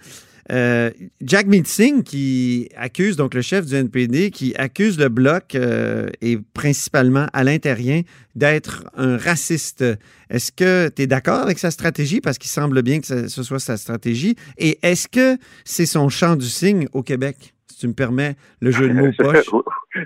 Euh, 0.51 0.91
Jack 1.21 1.47
Singh 1.65 2.03
qui 2.03 2.69
accuse, 2.77 3.15
donc 3.15 3.33
le 3.33 3.41
chef 3.41 3.65
du 3.65 3.75
NPD, 3.75 4.31
qui 4.31 4.53
accuse 4.55 4.99
le 4.99 5.09
Bloc 5.09 5.55
euh, 5.55 6.07
et 6.21 6.37
principalement 6.53 7.25
Alain 7.33 7.57
Terrien 7.57 8.01
d'être 8.35 8.83
un 8.95 9.17
raciste. 9.17 9.83
Est-ce 10.29 10.51
que 10.51 10.89
tu 10.89 11.03
es 11.03 11.07
d'accord 11.07 11.39
avec 11.39 11.57
sa 11.57 11.71
stratégie? 11.71 12.21
Parce 12.21 12.37
qu'il 12.37 12.49
semble 12.49 12.81
bien 12.83 12.99
que 12.99 13.27
ce 13.27 13.43
soit 13.43 13.59
sa 13.59 13.77
stratégie. 13.77 14.35
Et 14.57 14.77
est-ce 14.83 15.07
que 15.07 15.37
c'est 15.63 15.85
son 15.85 16.09
champ 16.09 16.35
du 16.35 16.47
signe 16.47 16.87
au 16.93 17.01
Québec? 17.01 17.53
Si 17.67 17.79
tu 17.79 17.87
me 17.87 17.93
permets 17.93 18.35
le 18.61 18.71
jeu 18.71 18.87
de 18.87 18.93
mots 18.93 19.11
poche. 19.17 19.49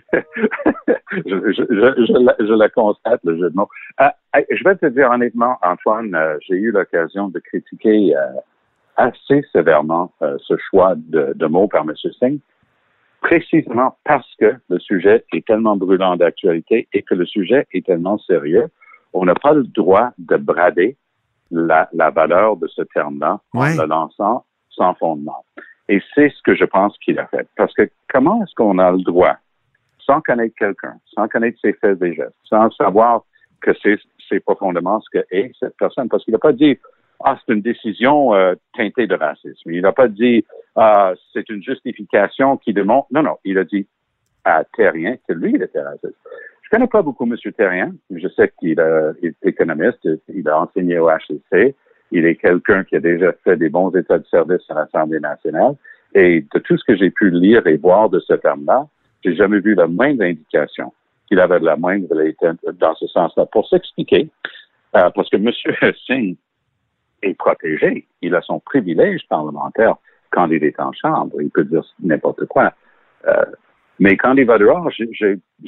je, 1.11 1.21
je, 1.25 1.63
je, 1.69 2.53
la, 2.53 2.69
constate, 2.69 3.19
le 3.23 3.37
jeu 3.37 3.49
de 3.49 3.55
mots. 3.55 3.69
Ah, 3.97 4.15
je 4.33 4.63
vais 4.63 4.75
te 4.75 4.85
dire 4.87 5.09
honnêtement, 5.11 5.57
Antoine, 5.61 6.15
euh, 6.15 6.37
j'ai 6.47 6.55
eu 6.55 6.71
l'occasion 6.71 7.27
de 7.29 7.39
critiquer 7.39 8.15
euh, 8.15 8.19
assez 8.99 9.41
sévèrement 9.53 10.11
euh, 10.21 10.37
ce 10.45 10.55
choix 10.57 10.93
de, 10.95 11.33
de, 11.35 11.45
mots 11.47 11.67
par 11.67 11.83
M. 11.83 11.93
Singh, 12.19 12.39
précisément 13.21 13.97
parce 14.03 14.29
que 14.35 14.55
le 14.69 14.79
sujet 14.79 15.23
est 15.33 15.45
tellement 15.47 15.77
brûlant 15.77 16.17
d'actualité 16.17 16.87
et 16.93 17.01
que 17.01 17.15
le 17.15 17.25
sujet 17.25 17.65
est 17.71 17.85
tellement 17.85 18.17
sérieux. 18.19 18.67
On 19.13 19.25
n'a 19.25 19.35
pas 19.35 19.53
le 19.53 19.63
droit 19.63 20.11
de 20.17 20.35
brader 20.35 20.97
la, 21.49 21.89
la 21.93 22.09
valeur 22.09 22.57
de 22.57 22.67
ce 22.67 22.81
terme-là 22.81 23.39
en 23.53 23.65
le 23.65 23.87
lançant 23.87 24.45
sans 24.69 24.93
fondement. 24.95 25.45
Et 25.87 26.01
c'est 26.13 26.29
ce 26.29 26.41
que 26.43 26.55
je 26.55 26.65
pense 26.65 26.97
qu'il 26.99 27.17
a 27.19 27.25
fait. 27.27 27.47
Parce 27.55 27.73
que 27.73 27.89
comment 28.13 28.43
est-ce 28.43 28.53
qu'on 28.53 28.77
a 28.77 28.91
le 28.91 29.01
droit 29.01 29.37
sans 29.99 30.21
connaître 30.21 30.55
quelqu'un, 30.57 30.95
sans 31.15 31.27
connaître 31.27 31.57
ses 31.61 31.73
faits 31.73 32.01
et 32.01 32.13
gestes, 32.13 32.35
sans 32.43 32.69
savoir 32.71 33.23
que 33.61 33.71
c'est 33.81 34.39
profondément 34.41 34.99
ce 35.01 35.19
que 35.19 35.25
est 35.31 35.51
cette 35.59 35.75
personne? 35.77 36.09
Parce 36.09 36.23
qu'il 36.23 36.33
n'a 36.33 36.39
pas 36.39 36.53
dit 36.53 36.77
Ah, 37.23 37.37
c'est 37.39 37.53
une 37.53 37.61
décision 37.61 38.33
euh, 38.33 38.55
teintée 38.75 39.07
de 39.07 39.15
racisme. 39.15 39.71
Il 39.71 39.81
n'a 39.81 39.91
pas 39.91 40.07
dit 40.07 40.45
Ah, 40.75 41.13
c'est 41.33 41.49
une 41.49 41.61
justification 41.61 42.57
qui 42.57 42.73
démontre. 42.73 43.07
Non, 43.11 43.23
non. 43.23 43.37
Il 43.43 43.57
a 43.57 43.65
dit 43.65 43.87
à 44.45 44.63
Terrien 44.75 45.17
que 45.27 45.33
lui, 45.33 45.51
il 45.55 45.61
était 45.61 45.81
raciste. 45.81 46.15
Je 46.63 46.69
connais 46.69 46.87
pas 46.87 47.01
beaucoup 47.01 47.25
M. 47.25 47.35
Terrien. 47.57 47.93
Je 48.09 48.27
sais 48.29 48.53
qu'il 48.59 48.79
est 48.79 49.35
économiste. 49.43 50.07
Il 50.33 50.47
a 50.47 50.61
enseigné 50.61 50.99
au 50.99 51.09
HEC. 51.09 51.75
Il 52.11 52.25
est 52.25 52.35
quelqu'un 52.35 52.83
qui 52.83 52.95
a 52.95 52.99
déjà 52.99 53.33
fait 53.43 53.57
des 53.57 53.69
bons 53.69 53.89
états 53.95 54.19
de 54.19 54.25
service 54.25 54.61
à 54.69 54.75
l'Assemblée 54.75 55.19
nationale. 55.19 55.75
Et 56.15 56.45
de 56.53 56.59
tout 56.59 56.77
ce 56.77 56.83
que 56.85 56.95
j'ai 56.95 57.09
pu 57.11 57.31
lire 57.31 57.67
et 57.67 57.77
voir 57.77 58.09
de 58.09 58.19
ce 58.19 58.33
terme-là, 58.33 58.87
j'ai 59.23 59.35
jamais 59.35 59.59
vu 59.59 59.75
la 59.75 59.87
moindre 59.87 60.23
indication 60.23 60.93
qu'il 61.27 61.39
avait 61.39 61.59
de 61.59 61.65
la 61.65 61.75
moindre 61.75 62.07
dans 62.79 62.95
ce 62.95 63.07
sens-là. 63.07 63.45
Pour 63.45 63.67
s'expliquer, 63.67 64.29
euh, 64.95 65.09
parce 65.13 65.29
que 65.29 65.37
M. 65.37 65.51
Singh 66.07 66.37
est 67.21 67.33
protégé, 67.33 68.07
il 68.21 68.35
a 68.35 68.41
son 68.41 68.59
privilège 68.59 69.21
parlementaire 69.27 69.95
quand 70.31 70.49
il 70.51 70.63
est 70.63 70.79
en 70.79 70.91
chambre, 70.93 71.41
il 71.41 71.49
peut 71.49 71.63
dire 71.63 71.83
n'importe 72.01 72.45
quoi. 72.45 72.73
Euh, 73.27 73.45
mais 73.99 74.15
quand 74.15 74.35
il 74.35 74.45
va 74.45 74.57
dehors, 74.57 74.89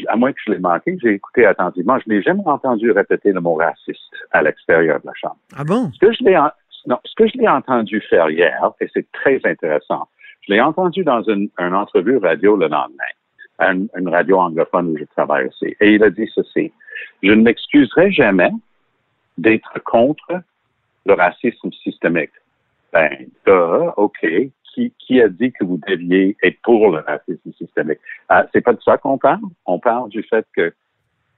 à 0.08 0.16
moins 0.16 0.32
que 0.32 0.40
je 0.46 0.52
l'ai 0.52 0.60
manqué, 0.60 0.98
j'ai 1.02 1.14
écouté 1.14 1.46
attentivement, 1.46 2.00
je 2.00 2.10
n'ai 2.10 2.22
jamais 2.22 2.44
entendu 2.46 2.92
répéter 2.92 3.34
le 3.34 3.42
mot 3.42 3.56
raciste 3.56 4.00
à 4.32 4.42
l'extérieur 4.42 5.02
de 5.02 5.08
la 5.08 5.14
chambre. 5.16 5.38
Ah 5.58 5.64
bon? 5.64 5.92
Ce 5.92 6.00
que 6.00 6.14
je 6.14 6.24
l'ai, 6.24 6.40
non, 6.88 6.98
ce 7.04 7.14
que 7.16 7.28
je 7.28 7.38
l'ai 7.38 7.48
entendu 7.48 8.00
faire 8.02 8.30
hier, 8.30 8.72
et 8.80 8.88
c'est 8.94 9.12
très 9.12 9.42
intéressant, 9.44 10.08
je 10.48 10.54
l'ai 10.54 10.62
entendu 10.62 11.04
dans 11.04 11.22
une, 11.24 11.50
une 11.60 11.76
entrevue 11.76 12.18
radio 12.18 12.56
le 12.56 12.68
lendemain 12.68 13.04
à 13.62 13.74
une, 13.74 14.10
radio 14.10 14.40
anglophone 14.40 14.90
où 14.90 14.98
je 14.98 15.06
travaille 15.16 15.48
aussi. 15.48 15.76
Et 15.80 15.94
il 15.94 16.04
a 16.04 16.10
dit 16.10 16.28
ceci. 16.34 16.72
Je 17.22 17.32
ne 17.32 17.44
m'excuserai 17.44 18.12
jamais 18.12 18.52
d'être 19.38 19.80
contre 19.84 20.42
le 21.06 21.14
racisme 21.14 21.72
systémique. 21.72 22.32
Ben, 22.94 23.28
OK. 23.98 24.26
Qui, 24.74 24.94
qui 25.00 25.22
a 25.22 25.28
dit 25.28 25.52
que 25.52 25.66
vous 25.66 25.80
deviez 25.86 26.38
être 26.42 26.62
pour 26.62 26.92
le 26.92 27.00
racisme 27.00 27.52
systémique? 27.58 28.00
Ah, 28.30 28.46
c'est 28.54 28.62
pas 28.62 28.74
de 28.74 28.82
ça 28.82 28.98
qu'on 28.98 29.18
parle. 29.18 29.42
On 29.66 29.80
parle 29.80 30.10
du 30.10 30.24
fait 30.24 30.46
que 30.56 30.74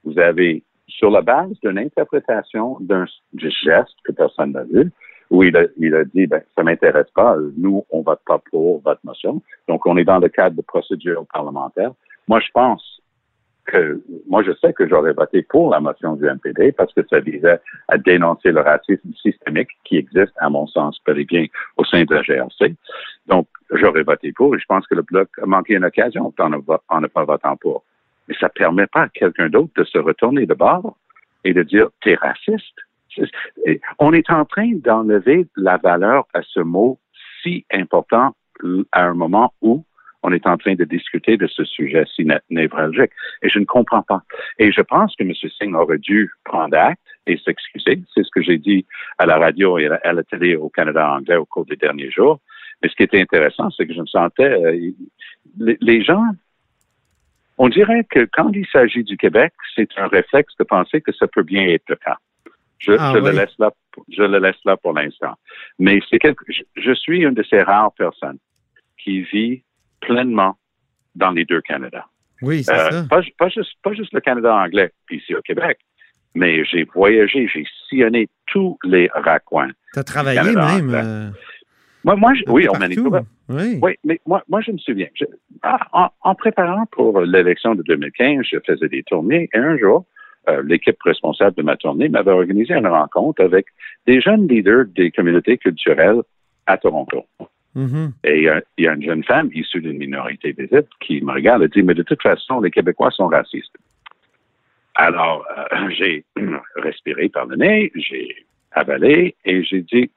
vous 0.04 0.16
avez, 0.20 0.62
sur 0.86 1.10
la 1.10 1.20
base 1.20 1.58
d'une 1.60 1.78
interprétation 1.78 2.76
d'un 2.80 3.06
geste 3.34 3.96
que 4.04 4.12
personne 4.12 4.52
n'a 4.52 4.62
vu, 4.62 4.92
où 5.30 5.42
il 5.42 5.56
a, 5.56 5.64
il 5.78 5.94
a 5.96 6.04
dit, 6.04 6.28
ben, 6.28 6.42
ça 6.54 6.62
m'intéresse 6.62 7.10
pas, 7.12 7.36
nous, 7.56 7.84
on 7.90 8.02
vote 8.02 8.20
pas 8.24 8.40
pour 8.50 8.80
votre 8.82 9.00
motion. 9.02 9.42
Donc, 9.66 9.84
on 9.86 9.96
est 9.96 10.04
dans 10.04 10.18
le 10.18 10.28
cadre 10.28 10.56
de 10.56 10.62
procédure 10.62 11.26
parlementaire. 11.32 11.90
Moi, 12.28 12.38
je 12.38 12.50
pense 12.52 12.93
moi, 14.28 14.42
je 14.42 14.52
sais 14.60 14.72
que 14.72 14.86
j'aurais 14.86 15.12
voté 15.12 15.42
pour 15.42 15.70
la 15.70 15.80
motion 15.80 16.16
du 16.16 16.24
MPD 16.24 16.72
parce 16.72 16.92
que 16.92 17.00
ça 17.08 17.20
visait 17.20 17.60
à 17.88 17.98
dénoncer 17.98 18.52
le 18.52 18.60
racisme 18.60 19.12
systémique 19.14 19.70
qui 19.84 19.96
existe, 19.96 20.32
à 20.36 20.50
mon 20.50 20.66
sens, 20.66 21.00
et 21.08 21.24
bien 21.24 21.46
au 21.76 21.84
sein 21.84 22.04
de 22.04 22.14
la 22.14 22.22
GRC. 22.22 22.74
Donc, 23.26 23.48
j'aurais 23.72 24.02
voté 24.02 24.32
pour 24.32 24.54
et 24.54 24.58
je 24.58 24.66
pense 24.66 24.86
que 24.86 24.94
le 24.94 25.02
Bloc 25.02 25.28
a 25.42 25.46
manqué 25.46 25.74
une 25.74 25.84
occasion 25.84 26.32
en 26.38 27.00
ne 27.00 27.06
pas 27.06 27.24
votant 27.24 27.56
pour. 27.56 27.84
Mais 28.28 28.34
ça 28.38 28.48
permet 28.48 28.86
pas 28.86 29.02
à 29.02 29.08
quelqu'un 29.08 29.48
d'autre 29.48 29.72
de 29.76 29.84
se 29.84 29.98
retourner 29.98 30.46
de 30.46 30.54
bord 30.54 30.96
et 31.44 31.52
de 31.52 31.62
dire, 31.62 31.88
t'es 32.02 32.14
raciste. 32.14 32.78
On 33.98 34.12
est 34.12 34.28
en 34.30 34.44
train 34.44 34.72
d'enlever 34.74 35.46
la 35.56 35.76
valeur 35.76 36.26
à 36.34 36.42
ce 36.42 36.60
mot 36.60 36.98
si 37.42 37.64
important 37.72 38.34
à 38.92 39.04
un 39.04 39.14
moment 39.14 39.52
où 39.62 39.84
on 40.24 40.32
est 40.32 40.46
en 40.46 40.56
train 40.56 40.74
de 40.74 40.84
discuter 40.84 41.36
de 41.36 41.46
ce 41.46 41.64
sujet 41.64 42.04
si 42.16 42.26
névralgique. 42.50 43.10
Et 43.42 43.50
je 43.50 43.58
ne 43.58 43.66
comprends 43.66 44.02
pas. 44.02 44.22
Et 44.58 44.72
je 44.72 44.80
pense 44.80 45.14
que 45.16 45.22
M. 45.22 45.32
Singh 45.34 45.74
aurait 45.74 45.98
dû 45.98 46.30
prendre 46.44 46.76
acte 46.76 47.00
et 47.26 47.36
s'excuser. 47.36 48.00
C'est 48.12 48.24
ce 48.24 48.30
que 48.34 48.42
j'ai 48.42 48.56
dit 48.56 48.86
à 49.18 49.26
la 49.26 49.36
radio 49.36 49.78
et 49.78 49.86
à 49.86 50.12
la 50.12 50.22
télé 50.24 50.56
au 50.56 50.70
Canada 50.70 51.12
anglais 51.12 51.36
au 51.36 51.44
cours 51.44 51.66
des 51.66 51.76
derniers 51.76 52.10
jours. 52.10 52.40
Mais 52.82 52.88
ce 52.88 52.94
qui 52.94 53.02
était 53.02 53.20
intéressant, 53.20 53.70
c'est 53.70 53.86
que 53.86 53.92
je 53.92 54.00
me 54.00 54.06
sentais, 54.06 54.50
euh, 54.50 54.90
les, 55.58 56.02
gens, 56.02 56.24
on 57.58 57.68
dirait 57.68 58.04
que 58.04 58.26
quand 58.32 58.50
il 58.54 58.66
s'agit 58.66 59.04
du 59.04 59.18
Québec, 59.18 59.52
c'est 59.74 59.88
un 59.98 60.08
réflexe 60.08 60.54
de 60.58 60.64
penser 60.64 61.02
que 61.02 61.12
ça 61.12 61.26
peut 61.26 61.42
bien 61.42 61.66
être 61.68 61.88
le 61.88 61.96
cas. 61.96 62.16
Je, 62.78 62.92
ah 62.98 63.12
le 63.14 63.30
laisse 63.30 63.56
là, 63.58 63.72
je 64.08 64.22
le 64.22 64.38
laisse 64.38 64.62
là 64.64 64.76
pour 64.76 64.94
l'instant. 64.94 65.34
Mais 65.78 66.00
c'est 66.10 66.18
quelque, 66.18 66.44
je, 66.76 66.92
suis 66.92 67.20
une 67.20 67.34
de 67.34 67.42
ces 67.42 67.62
rares 67.62 67.92
personnes 67.92 68.38
qui 68.98 69.22
vit 69.22 69.62
pleinement 70.06 70.56
dans 71.14 71.30
les 71.30 71.44
deux 71.44 71.60
Canada. 71.60 72.06
Oui, 72.42 72.64
c'est 72.64 72.72
euh, 72.72 72.90
ça. 72.90 73.06
Pas, 73.08 73.20
juste, 73.48 73.72
pas 73.82 73.92
juste 73.92 74.12
le 74.12 74.20
Canada 74.20 74.54
anglais, 74.54 74.90
puis 75.06 75.18
ici 75.18 75.34
au 75.34 75.42
Québec, 75.42 75.78
mais 76.34 76.64
j'ai 76.64 76.84
voyagé, 76.84 77.48
j'ai 77.52 77.64
sillonné 77.88 78.28
tous 78.46 78.78
les 78.84 79.08
raccoins. 79.14 79.70
Tu 79.92 80.00
as 80.00 80.04
travaillé 80.04 80.42
même. 80.42 80.90
Euh, 80.94 81.30
moi, 82.04 82.16
moi 82.16 82.32
oui, 82.48 82.68
au 82.68 82.74
Manitoba. 82.74 83.22
Oui. 83.48 83.78
oui, 83.82 83.92
mais 84.04 84.20
moi, 84.26 84.42
moi, 84.48 84.60
je 84.60 84.72
me 84.72 84.78
souviens. 84.78 85.08
Ah, 85.62 86.10
en, 86.22 86.34
préparant 86.34 86.86
pour 86.86 87.20
l'élection 87.20 87.74
de 87.74 87.82
2015, 87.82 88.44
je 88.50 88.58
faisais 88.66 88.88
des 88.88 89.02
tournées 89.02 89.48
et 89.52 89.58
un 89.58 89.78
jour, 89.78 90.04
euh, 90.48 90.62
l'équipe 90.66 91.00
responsable 91.02 91.56
de 91.56 91.62
ma 91.62 91.76
tournée 91.76 92.08
m'avait 92.08 92.30
organisé 92.30 92.74
une 92.74 92.86
rencontre 92.86 93.42
avec 93.42 93.66
des 94.06 94.20
jeunes 94.20 94.46
leaders 94.48 94.86
des 94.94 95.10
communautés 95.10 95.56
culturelles 95.56 96.20
à 96.66 96.76
Toronto. 96.76 97.24
Mm-hmm. 97.76 98.12
Et 98.24 98.38
il 98.38 98.84
y, 98.84 98.86
a 98.88 98.94
une 98.94 99.02
jeune 99.02 99.24
femme 99.24 99.50
issue 99.52 99.80
d'une 99.80 99.98
minorité 99.98 100.52
visible 100.52 100.86
qui 101.00 101.20
me 101.20 101.32
regarde 101.32 101.62
et 101.64 101.68
dit, 101.68 101.82
mais 101.82 101.94
de 101.94 102.04
toute 102.04 102.22
façon, 102.22 102.60
les 102.60 102.70
Québécois 102.70 103.10
sont 103.10 103.26
racistes. 103.26 103.76
Alors, 104.94 105.44
euh, 105.72 105.90
j'ai 105.96 106.24
respiré 106.76 107.28
par 107.28 107.46
le 107.46 107.56
nez, 107.56 107.90
j'ai 107.94 108.46
avalé 108.72 109.34
et 109.44 109.64
j'ai 109.64 109.82
dit, 109.82 110.10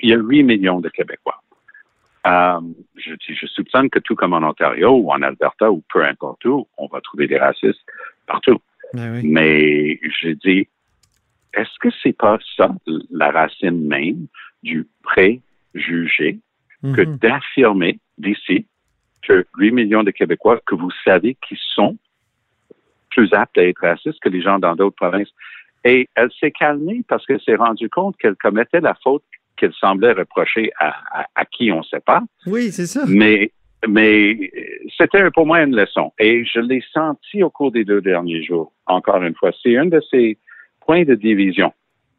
il 0.00 0.10
y 0.10 0.12
a 0.12 0.18
8 0.18 0.42
millions 0.42 0.80
de 0.80 0.90
Québécois. 0.90 1.42
Euh, 2.26 2.60
je, 2.96 3.14
je 3.28 3.46
soupçonne 3.46 3.88
que 3.88 4.00
tout 4.00 4.16
comme 4.16 4.34
en 4.34 4.42
Ontario 4.42 4.90
ou 4.90 5.12
en 5.12 5.22
Alberta 5.22 5.70
ou 5.70 5.82
peu 5.92 6.04
importe 6.04 6.44
où, 6.44 6.66
on 6.76 6.88
va 6.88 7.00
trouver 7.00 7.26
des 7.28 7.38
racistes 7.38 7.84
partout. 8.26 8.60
Ben 8.92 9.22
mais 9.24 9.98
j'ai 10.20 10.34
dit, 10.34 10.68
est-ce 11.54 11.78
que 11.80 11.88
c'est 12.02 12.16
pas 12.16 12.38
ça 12.56 12.74
la 13.10 13.30
racine 13.30 13.86
même 13.86 14.26
du 14.62 14.86
préjugé 15.02 16.38
que 16.94 17.02
mhm. 17.02 17.16
d'affirmer 17.16 17.98
d'ici 18.18 18.66
que 19.22 19.44
8 19.58 19.72
millions 19.72 20.02
de 20.04 20.10
Québécois 20.10 20.60
que 20.66 20.74
vous 20.74 20.90
savez 21.04 21.36
qui 21.46 21.58
sont 21.74 21.96
plus 23.10 23.32
aptes 23.32 23.58
à 23.58 23.64
être 23.64 23.80
racistes 23.80 24.20
que 24.20 24.28
les 24.28 24.42
gens 24.42 24.58
dans 24.58 24.76
d'autres 24.76 24.96
provinces. 24.96 25.30
Et 25.84 26.08
elle 26.14 26.30
s'est 26.38 26.50
calmée 26.50 27.02
parce 27.08 27.24
qu'elle 27.26 27.40
s'est 27.40 27.56
rendue 27.56 27.88
compte 27.88 28.16
qu'elle 28.18 28.36
commettait 28.36 28.80
la 28.80 28.94
faute 29.02 29.22
qu'elle 29.56 29.72
semblait 29.72 30.12
reprocher 30.12 30.70
à, 30.78 31.26
à, 31.34 31.44
qui 31.46 31.72
on 31.72 31.78
ne 31.78 31.82
sait 31.84 32.00
pas. 32.00 32.22
Oui, 32.46 32.70
c'est 32.72 32.86
ça. 32.86 33.04
Mais, 33.08 33.50
mais 33.88 34.50
c'était 34.96 35.30
pour 35.30 35.46
moi 35.46 35.62
une 35.62 35.74
leçon. 35.74 36.12
Et 36.18 36.44
je 36.44 36.60
l'ai 36.60 36.84
senti 36.92 37.42
au 37.42 37.50
cours 37.50 37.72
des 37.72 37.84
deux 37.84 38.02
derniers 38.02 38.42
jours, 38.42 38.72
encore 38.86 39.22
une 39.22 39.34
fois. 39.34 39.52
C'est 39.62 39.76
un 39.76 39.86
de 39.86 40.00
ces 40.10 40.36
points 40.80 41.04
de 41.04 41.14
division 41.14 41.72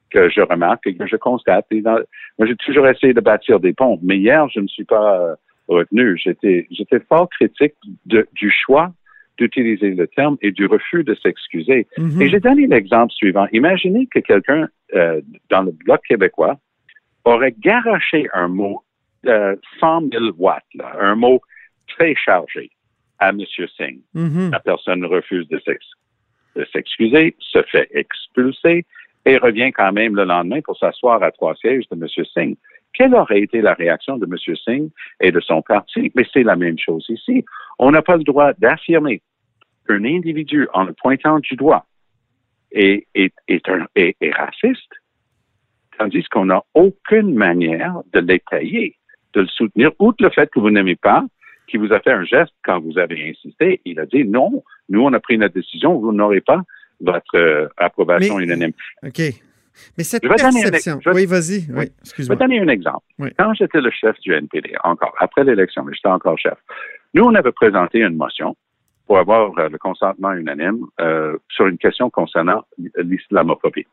que 0.09 0.29
je 0.29 0.41
remarque 0.41 0.87
et 0.87 0.95
que 0.95 1.07
je 1.07 1.15
constate. 1.15 1.65
moi, 1.71 2.03
j'ai 2.41 2.55
toujours 2.55 2.87
essayé 2.87 3.13
de 3.13 3.21
bâtir 3.21 3.59
des 3.59 3.73
ponts, 3.73 3.99
mais 4.01 4.17
hier, 4.17 4.47
je 4.49 4.59
ne 4.59 4.67
suis 4.67 4.85
pas 4.85 5.19
euh, 5.19 5.35
retenu. 5.67 6.17
J'étais, 6.17 6.67
j'étais 6.71 6.99
fort 6.99 7.29
critique 7.29 7.73
de, 8.05 8.27
du 8.33 8.51
choix 8.51 8.91
d'utiliser 9.37 9.91
le 9.91 10.07
terme 10.07 10.37
et 10.41 10.51
du 10.51 10.65
refus 10.65 11.03
de 11.03 11.15
s'excuser. 11.15 11.87
Mm-hmm. 11.97 12.21
Et 12.21 12.29
j'ai 12.29 12.39
donné 12.39 12.67
l'exemple 12.67 13.13
suivant. 13.13 13.47
Imaginez 13.51 14.07
que 14.07 14.19
quelqu'un 14.19 14.67
euh, 14.95 15.21
dans 15.49 15.61
le 15.61 15.71
bloc 15.71 16.01
québécois 16.07 16.57
aurait 17.23 17.53
garoché 17.59 18.27
un 18.33 18.47
mot 18.47 18.81
euh, 19.27 19.55
100 19.79 20.11
000 20.11 20.25
watts, 20.37 20.63
là, 20.75 20.95
un 20.99 21.15
mot 21.15 21.41
très 21.87 22.15
chargé 22.15 22.71
à 23.19 23.29
M. 23.29 23.41
Singh. 23.77 23.99
Mhm. 24.13 24.51
La 24.51 24.59
personne 24.59 25.05
refuse 25.05 25.47
de 25.49 25.61
s'excuser, 26.71 27.35
se 27.39 27.61
fait 27.63 27.89
expulser 27.93 28.85
et 29.27 29.37
revient 29.37 29.71
quand 29.73 29.91
même 29.91 30.15
le 30.15 30.23
lendemain 30.23 30.61
pour 30.61 30.77
s'asseoir 30.77 31.21
à 31.21 31.31
trois 31.31 31.53
sièges 31.55 31.83
de 31.91 31.95
M. 32.01 32.25
Singh. 32.33 32.55
Quelle 32.93 33.13
aurait 33.13 33.41
été 33.41 33.61
la 33.61 33.73
réaction 33.73 34.17
de 34.17 34.25
M. 34.25 34.55
Singh 34.55 34.89
et 35.19 35.31
de 35.31 35.39
son 35.41 35.61
parti? 35.61 36.11
Mais 36.15 36.25
c'est 36.31 36.43
la 36.43 36.55
même 36.55 36.79
chose 36.79 37.05
ici. 37.09 37.43
On 37.77 37.91
n'a 37.91 38.01
pas 38.01 38.15
le 38.15 38.23
droit 38.23 38.53
d'affirmer 38.53 39.21
qu'un 39.85 40.03
individu, 40.05 40.67
en 40.73 40.85
le 40.85 40.93
pointant 40.93 41.39
du 41.39 41.55
doigt, 41.57 41.85
est, 42.71 43.05
raciste, 44.33 44.93
tandis 45.99 46.23
qu'on 46.29 46.45
n'a 46.45 46.63
aucune 46.73 47.33
manière 47.33 48.01
de 48.13 48.19
l'étayer, 48.19 48.95
de 49.33 49.41
le 49.41 49.47
soutenir, 49.47 49.91
outre 49.99 50.23
le 50.23 50.29
fait 50.29 50.49
que 50.49 50.59
vous 50.59 50.71
n'aimez 50.71 50.95
pas, 50.95 51.25
qui 51.67 51.75
vous 51.75 51.91
a 51.91 51.99
fait 51.99 52.13
un 52.13 52.23
geste 52.23 52.53
quand 52.63 52.79
vous 52.79 52.97
avez 52.97 53.29
insisté. 53.29 53.81
Il 53.83 53.99
a 53.99 54.05
dit 54.05 54.23
non, 54.23 54.63
nous, 54.87 55.01
on 55.01 55.11
a 55.11 55.19
pris 55.19 55.37
notre 55.37 55.55
décision, 55.55 55.99
vous 55.99 56.13
n'aurez 56.13 56.41
pas 56.41 56.61
votre 57.01 57.35
euh, 57.35 57.67
approbation 57.77 58.37
Mais- 58.37 58.43
unanime. 58.45 58.71
OK. 59.03 59.19
Mais 59.97 60.03
cette 60.03 60.23
Je 60.23 60.29
vais 60.29 60.35
perception. 60.35 60.99
je 61.03 61.09
vais- 61.09 61.15
Oui, 61.15 61.25
vas-y. 61.27 61.57
Oui, 61.59 61.65
Oui. 61.69 61.73
Je 61.73 61.75
vais 61.79 61.91
excuse-moi. 62.01 62.35
donner 62.37 62.59
un 62.59 62.67
exemple. 62.67 63.05
Oui. 63.19 63.29
Quand 63.37 63.53
j'étais 63.53 63.79
le 63.81 63.91
chef 63.91 64.19
du 64.21 64.33
NPD, 64.33 64.73
encore, 64.83 65.13
après 65.19 65.43
l'élection, 65.43 65.83
mais 65.83 65.93
j'étais 65.93 66.07
encore 66.09 66.37
chef, 66.39 66.57
nous, 67.13 67.23
on 67.23 67.35
avait 67.35 67.51
présenté 67.51 67.99
une 67.99 68.15
motion 68.17 68.55
pour 69.05 69.19
avoir 69.19 69.57
euh, 69.59 69.69
le 69.69 69.77
consentement 69.77 70.33
unanime 70.33 70.79
euh, 70.99 71.37
sur 71.49 71.67
une 71.67 71.77
question 71.77 72.09
concernant 72.09 72.63
l'islamophobie. 72.97 73.85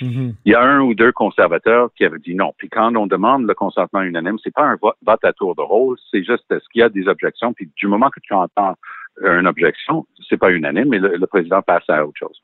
Mhm. 0.00 0.34
Il 0.44 0.52
y 0.52 0.54
a 0.54 0.62
un 0.62 0.80
ou 0.80 0.94
deux 0.94 1.12
conservateurs 1.12 1.90
qui 1.96 2.04
avaient 2.04 2.18
dit 2.18 2.34
non. 2.34 2.52
Puis 2.56 2.68
quand 2.68 2.94
on 2.96 3.06
demande 3.06 3.46
le 3.46 3.54
consentement 3.54 4.02
unanime, 4.02 4.38
c'est 4.42 4.52
pas 4.52 4.62
un 4.64 4.76
vote, 4.80 5.24
à 5.24 5.32
tour 5.32 5.54
de 5.54 5.60
rôle, 5.60 5.96
c'est 6.10 6.24
juste 6.24 6.44
est-ce 6.50 6.68
qu'il 6.72 6.80
y 6.80 6.82
a 6.82 6.88
des 6.88 7.06
objections? 7.06 7.52
Puis 7.52 7.70
du 7.76 7.86
moment 7.86 8.10
que 8.10 8.18
tu 8.20 8.32
entends 8.34 8.74
une 9.22 9.46
objection, 9.46 10.06
c'est 10.28 10.36
pas 10.36 10.50
unanime, 10.50 10.88
mais 10.88 10.98
le, 10.98 11.16
le 11.16 11.26
président 11.26 11.62
passe 11.62 11.88
à 11.88 12.04
autre 12.04 12.18
chose. 12.18 12.42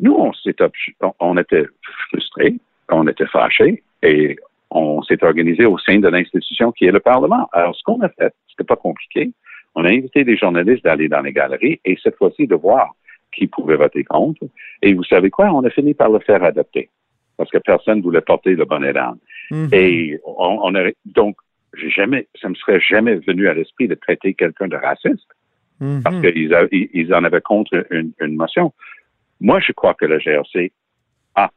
Nous, 0.00 0.14
on 0.14 0.32
s'est 0.32 0.56
on, 1.00 1.12
on 1.20 1.36
était 1.38 1.66
frustrés, 2.08 2.54
on 2.90 3.06
était 3.06 3.26
fâchés 3.26 3.82
et 4.02 4.36
on 4.70 5.02
s'est 5.02 5.22
organisé 5.22 5.64
au 5.66 5.78
sein 5.78 5.98
de 5.98 6.08
l'institution 6.08 6.72
qui 6.72 6.86
est 6.86 6.92
le 6.92 7.00
Parlement. 7.00 7.48
Alors, 7.52 7.76
ce 7.76 7.82
qu'on 7.82 8.00
a 8.00 8.08
fait, 8.08 8.32
c'était 8.48 8.64
pas 8.64 8.76
compliqué. 8.76 9.32
On 9.74 9.84
a 9.84 9.88
invité 9.88 10.24
des 10.24 10.36
journalistes 10.36 10.84
d'aller 10.84 11.08
dans 11.08 11.20
les 11.20 11.32
galeries 11.32 11.80
et 11.84 11.96
cette 12.02 12.16
fois-ci 12.16 12.46
de 12.46 12.54
voir 12.54 12.94
qui 13.32 13.46
pouvait 13.46 13.76
voter 13.76 14.04
contre. 14.04 14.42
Et 14.82 14.92
vous 14.94 15.04
savez 15.04 15.30
quoi? 15.30 15.46
On 15.52 15.64
a 15.64 15.70
fini 15.70 15.94
par 15.94 16.10
le 16.10 16.18
faire 16.20 16.42
adopter 16.42 16.90
parce 17.36 17.50
que 17.50 17.58
personne 17.58 17.98
ne 17.98 18.02
voulait 18.02 18.20
porter 18.20 18.54
le 18.54 18.64
bonnet 18.64 18.92
d'âne. 18.92 19.18
Mhm. 19.50 19.68
Et 19.72 20.20
on, 20.24 20.58
on 20.62 20.74
a, 20.74 20.90
donc, 21.06 21.36
j'ai 21.74 21.90
jamais, 21.90 22.28
ça 22.40 22.48
me 22.48 22.54
serait 22.54 22.80
jamais 22.80 23.16
venu 23.16 23.48
à 23.48 23.54
l'esprit 23.54 23.88
de 23.88 23.94
traiter 23.94 24.34
quelqu'un 24.34 24.68
de 24.68 24.76
raciste 24.76 25.28
Mhm. 25.80 26.02
parce 26.02 26.20
qu'ils 26.20 26.54
a- 26.54 26.66
ils- 26.70 26.90
ils 26.92 27.12
en 27.14 27.24
avaient 27.24 27.40
contre 27.40 27.86
une, 27.90 28.12
une 28.20 28.36
motion. 28.36 28.72
Moi, 29.40 29.58
je 29.60 29.72
crois 29.72 29.94
que 29.94 30.04
le 30.04 30.18
GRC 30.20 30.70
a 31.34 31.50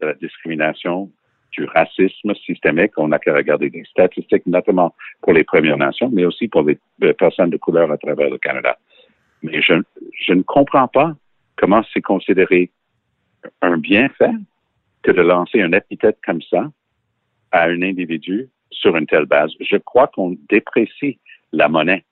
de 0.00 0.06
la 0.06 0.14
discrimination, 0.14 1.10
du 1.52 1.64
racisme 1.64 2.32
systémique. 2.46 2.92
On 2.96 3.08
n'a 3.08 3.18
qu'à 3.18 3.34
regarder 3.34 3.70
des 3.70 3.84
statistiques, 3.84 4.46
notamment 4.46 4.94
pour 5.20 5.32
les 5.32 5.42
Premières 5.44 5.76
Nations, 5.76 6.08
mais 6.12 6.24
aussi 6.24 6.46
pour 6.48 6.62
les, 6.62 6.78
les 7.00 7.12
personnes 7.12 7.50
de 7.50 7.56
couleur 7.56 7.90
à 7.90 7.98
travers 7.98 8.30
le 8.30 8.38
Canada. 8.38 8.78
Mais 9.42 9.60
je, 9.60 9.74
je 10.20 10.32
ne 10.32 10.42
comprends 10.42 10.86
pas 10.88 11.12
comment 11.56 11.82
c'est 11.92 12.00
considéré 12.02 12.70
un 13.62 13.78
bienfait 13.78 14.30
que 15.02 15.10
de 15.10 15.22
lancer 15.22 15.58
une 15.58 15.74
épithète 15.74 16.18
comme 16.24 16.40
ça 16.42 16.70
à 17.52 17.64
un 17.64 17.82
individu 17.82 18.48
sur 18.70 18.96
une 18.96 19.06
telle 19.06 19.26
base. 19.26 19.50
Je 19.60 19.76
crois 19.76 20.08
qu'on 20.14 20.36
déprécie 20.48 21.18
la 21.52 21.68
monnaie 21.68 22.04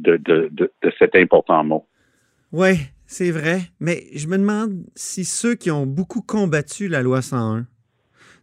de, 0.00 0.16
de, 0.16 0.48
de, 0.52 0.72
de 0.82 0.92
cet 0.98 1.14
important 1.16 1.62
mot. 1.64 1.86
Oui, 2.52 2.74
c'est 3.06 3.30
vrai. 3.30 3.60
Mais 3.80 4.04
je 4.14 4.26
me 4.28 4.38
demande 4.38 4.84
si 4.94 5.24
ceux 5.24 5.54
qui 5.54 5.70
ont 5.70 5.86
beaucoup 5.86 6.22
combattu 6.22 6.88
la 6.88 7.02
loi 7.02 7.22
101 7.22 7.66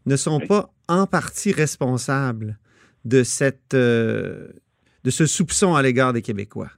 ne 0.06 0.16
sont 0.16 0.40
Oui. 0.40 0.48
pas 0.48 0.70
en 0.88 1.08
partie 1.08 1.52
responsables 1.52 2.58
de 3.06 3.24
cette 3.24 3.74
euh, 3.74 4.48
de 5.04 5.10
ce 5.10 5.26
soupçon 5.26 5.76
à 5.76 5.82
l'égard 5.82 6.14
des 6.14 6.22
Québécois. 6.22 6.70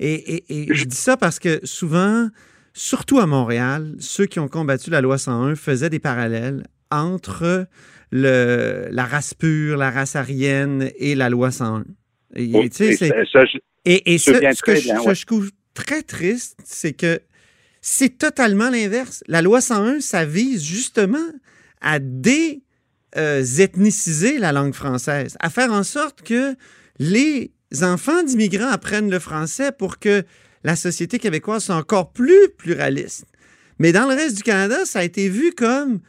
Et, 0.00 0.14
et- 0.14 0.62
et 0.70 0.74
je 0.74 0.84
dis 0.84 0.96
ça 0.96 1.16
parce 1.16 1.38
que 1.38 1.64
souvent, 1.64 2.28
surtout 2.72 3.20
à 3.20 3.26
Montréal, 3.26 3.94
ceux 4.00 4.26
qui 4.26 4.40
ont 4.40 4.48
combattu 4.48 4.90
la 4.90 5.00
loi 5.00 5.18
101 5.18 5.54
faisaient 5.54 5.90
des 5.90 6.00
parallèles 6.00 6.66
entre 6.90 7.66
le, 8.12 8.86
la 8.90 9.04
race 9.04 9.34
pure, 9.34 9.76
la 9.78 9.90
race 9.90 10.14
aryenne 10.16 10.90
et 10.98 11.14
la 11.16 11.28
loi 11.30 11.50
101. 11.50 11.84
Et, 12.36 12.44
Oui, 12.54 12.68
et 13.86 14.18
ça, 14.18 14.32
je- 14.34 14.54
ce 14.54 14.62
que 14.62 14.76
je, 14.76 14.88
ouais. 14.90 15.14
trouve 15.26 15.50
très 15.74 16.02
triste, 16.02 16.58
c'est 16.64 16.92
que 16.92 17.20
c'est 17.80 18.16
totalement 18.18 18.70
l'inverse. 18.70 19.24
La 19.26 19.42
loi 19.42 19.60
101, 19.60 20.00
ça 20.00 20.24
vise 20.24 20.62
justement 20.62 21.18
à 21.80 21.98
dé-ethniciser 23.16 24.38
la 24.38 24.52
langue 24.52 24.74
française, 24.74 25.36
à 25.40 25.50
faire 25.50 25.72
en 25.72 25.82
sorte 25.82 26.22
que 26.22 26.54
les 26.98 27.50
enfants 27.82 28.22
d'immigrants 28.22 28.70
apprennent 28.70 29.10
le 29.10 29.18
français 29.18 29.72
pour 29.72 29.98
que 29.98 30.22
la 30.64 30.76
société 30.76 31.18
québécoise 31.18 31.64
soit 31.64 31.74
encore 31.76 32.12
plus 32.12 32.48
pluraliste. 32.56 33.24
Mais 33.78 33.90
dans 33.92 34.06
le 34.06 34.14
reste 34.14 34.36
du 34.36 34.42
Canada, 34.42 34.84
ça 34.84 35.00
a 35.00 35.02
été 35.04 35.28
vu 35.28 35.52
comme 35.52 36.00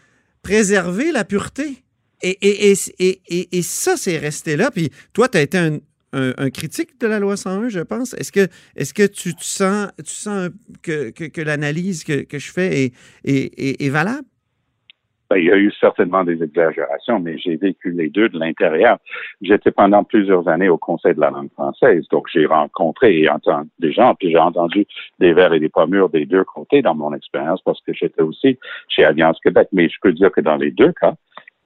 préserver 0.43 1.11
la 1.11 1.23
pureté. 1.23 1.83
Et, 2.21 2.37
et, 2.41 2.73
et, 2.99 3.57
et, 3.57 3.61
ça, 3.61 3.97
c'est 3.97 4.17
resté 4.17 4.55
là. 4.55 4.71
Puis 4.71 4.89
toi, 5.13 5.27
tu 5.27 5.37
as 5.37 5.41
été 5.41 5.57
un, 5.57 5.79
critique 6.51 6.99
de 7.01 7.07
la 7.07 7.19
loi 7.19 7.35
101, 7.35 7.69
je 7.69 7.79
pense. 7.79 8.13
Est-ce 8.13 8.31
que, 8.31 8.47
est-ce 8.75 8.93
que 8.93 9.07
tu, 9.07 9.31
sens, 9.39 9.89
tu 9.97 10.11
sens 10.13 10.49
que, 10.83 11.09
que, 11.09 11.41
l'analyse 11.41 12.03
que, 12.03 12.23
que 12.23 12.37
je 12.37 12.51
fais 12.51 12.83
est, 12.83 12.93
est, 13.25 13.59
est- 13.59 13.81
est 13.81 13.89
valable? 13.89 14.27
ben, 15.33 15.39
il 15.39 15.45
y 15.45 15.51
a 15.51 15.57
eu 15.57 15.71
certainement 15.79 16.23
des 16.23 16.43
exagérations, 16.43 17.19
mais 17.19 17.39
j'ai 17.39 17.55
vécu 17.55 17.91
les 17.91 18.09
deux 18.09 18.29
de 18.29 18.37
l'intérieur. 18.37 18.99
J'étais 19.41 19.71
pendant 19.71 20.03
plusieurs 20.03 20.47
années 20.47 20.69
au 20.69 20.77
Conseil 20.77 21.15
de 21.15 21.21
la 21.21 21.31
langue 21.31 21.51
française, 21.53 22.05
donc 22.11 22.27
j'ai 22.31 22.45
rencontré 22.45 23.19
et 23.19 23.29
entendu 23.29 23.69
des 23.79 23.91
gens, 23.91 24.13
puis 24.13 24.29
j'ai 24.29 24.37
entendu 24.37 24.85
des 25.19 25.33
vers 25.33 25.53
et 25.53 25.59
des 25.59 25.69
pommures 25.69 26.09
des 26.09 26.25
deux 26.27 26.43
côtés 26.43 26.83
dans 26.83 26.93
mon 26.93 27.13
expérience 27.15 27.61
parce 27.63 27.81
que 27.81 27.93
j'étais 27.93 28.21
aussi 28.21 28.59
chez 28.89 29.03
Alliance 29.05 29.39
Québec. 29.41 29.69
Mais 29.71 29.89
je 29.89 29.95
peux 30.01 30.13
dire 30.13 30.31
que 30.31 30.41
dans 30.41 30.57
les 30.57 30.69
deux 30.69 30.93
cas, 31.01 31.15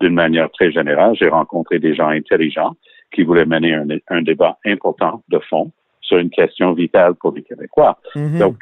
d'une 0.02 0.14
manière 0.14 0.50
très 0.52 0.72
générale, 0.72 1.16
j'ai 1.16 1.30
rencontré 1.30 1.80
des 1.80 1.96
gens 1.96 2.10
intelligents 2.10 2.76
qui 3.12 3.24
voulaient 3.24 3.46
mener 3.46 3.74
un, 3.74 3.88
un 4.10 4.22
débat 4.22 4.58
important 4.66 5.24
de 5.30 5.40
fond 5.40 5.72
sur 6.02 6.18
une 6.18 6.30
question 6.30 6.74
vitale 6.74 7.16
pour 7.16 7.34
les 7.34 7.44
Québécois. 7.44 7.98
Mhm. 8.16 8.40
Donc, 8.40 8.56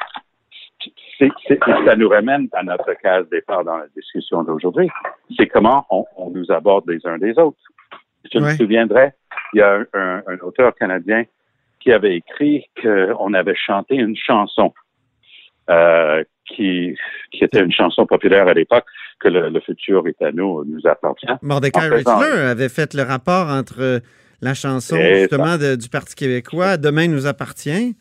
c'est, 1.18 1.32
c'est- 1.48 1.60
ça 1.86 1.96
nous 1.96 2.10
ramène 2.10 2.48
à 2.54 2.64
notre 2.64 2.94
case 3.02 3.28
départ 3.30 3.64
dans 3.64 3.78
la 3.78 3.88
discussion 3.96 4.44
d'aujourd'hui. 4.44 4.90
C'est 5.38 5.48
comment 5.48 5.86
on, 5.90 6.06
on 6.18 6.30
nous 6.30 6.52
aborde 6.52 6.90
les 6.90 7.06
uns 7.08 7.18
des 7.18 7.38
autres. 7.40 7.58
Je 8.32 8.40
Ouais. 8.40 8.52
me 8.52 8.56
souviendrai, 8.56 9.12
il 9.54 9.60
y 9.60 9.62
a 9.62 9.74
un, 9.76 9.86
un- 9.94 10.24
un 10.28 10.38
auteur 10.44 10.74
canadien 10.76 11.24
qui 11.80 11.92
avait 11.92 12.16
écrit 12.16 12.66
qu'on 12.82 13.34
avait 13.34 13.56
chanté 13.56 13.96
une 13.96 14.16
chanson 14.16 14.74
euh, 15.70 16.24
qui, 16.48 16.96
qui 17.32 17.44
était 17.44 17.60
une 17.62 17.72
chanson 17.72 18.06
populaire 18.06 18.48
à 18.48 18.54
l'époque, 18.54 18.86
que 19.20 19.28
le, 19.30 19.50
le 19.50 19.60
futur 19.62 20.08
est 20.08 20.22
à 20.22 20.32
nous, 20.32 20.64
nous 20.66 20.86
appartient. 20.88 21.26
Mordecai 21.42 21.80
En 21.80 21.82
faisant- 21.98 22.18
Ritzler 22.20 22.40
avait 22.42 22.70
fait 22.70 22.94
le 22.94 23.04
rapport 23.04 23.48
entre 23.50 24.02
la 24.42 24.54
chanson 24.54 24.98
justement 24.98 25.58
de- 25.58 25.76
du 25.76 25.90
Parti 25.90 26.14
québécois, 26.16 26.78
Demain 26.78 27.08
nous 27.08 27.26
appartient, 27.26 27.96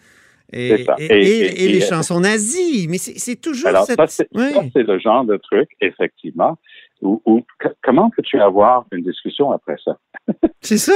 et, 0.53 0.85
les 0.99 1.77
et- 1.79 1.81
chansons 1.81 2.21
nazies. 2.21 2.87
Mais 2.89 2.99
c'est 2.99 3.37
toujours 3.41 3.69
Alors, 3.69 3.87
cette... 3.87 3.97
ça, 3.99 4.07
c'est, 4.09 4.29
le 4.35 4.99
genre 4.99 5.25
de 5.25 5.37
truc, 5.39 5.71
effectivement, 5.81 6.59
où, 7.01 7.21
où- 7.25 7.45
c- 7.63 7.71
comment 7.83 8.11
peux-tu 8.11 8.39
avoir 8.41 8.85
une 8.93 9.03
discussion 9.05 9.51
après 9.53 9.77
ça? 9.85 9.97
C'est 10.61 10.77
ça. 10.89 10.93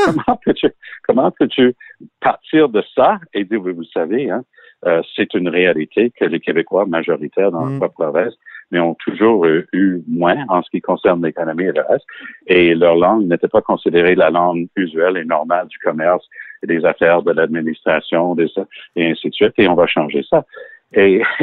comment 1.06 1.30
peux-tu 1.30 1.74
partir 2.20 2.68
de 2.68 2.82
ça? 2.94 3.18
Et 3.34 3.44
dire 3.44 3.60
vous 3.60 3.84
savez 3.94 4.30
hein, 4.30 4.44
euh, 4.86 5.02
c'est 5.16 5.34
une 5.34 5.48
réalité 5.48 6.10
que 6.18 6.24
les 6.24 6.40
Québécois 6.40 6.86
majoritaires 6.86 7.50
dans 7.50 7.66
Mm. 7.66 7.80
leur 7.80 7.92
province 7.92 8.34
mais 8.70 8.80
ont 8.80 8.94
toujours 8.94 9.46
eu 9.46 10.02
moins 10.06 10.44
en 10.48 10.62
ce 10.62 10.68
qui 10.70 10.80
concerne 10.82 11.24
l'économie 11.24 11.64
et 11.64 11.72
le 11.72 11.82
reste. 11.88 12.04
Et 12.46 12.74
leur 12.74 12.96
langue 12.96 13.26
n'était 13.26 13.48
pas 13.48 13.62
considérée 13.62 14.14
la 14.14 14.28
langue 14.30 14.68
usuelle 14.76 15.16
et 15.16 15.24
normale 15.24 15.68
du 15.68 15.78
commerce 15.78 16.26
et 16.62 16.66
des 16.66 16.84
affaires 16.84 17.22
de 17.22 17.32
l'administration 17.32 18.34
des 18.34 18.48
et 18.96 19.10
ainsi 19.10 19.30
de 19.30 19.34
suite 19.34 19.54
et 19.56 19.68
on 19.68 19.74
va 19.74 19.86
changer 19.86 20.22
ça. 20.28 20.44
Et 20.92 21.22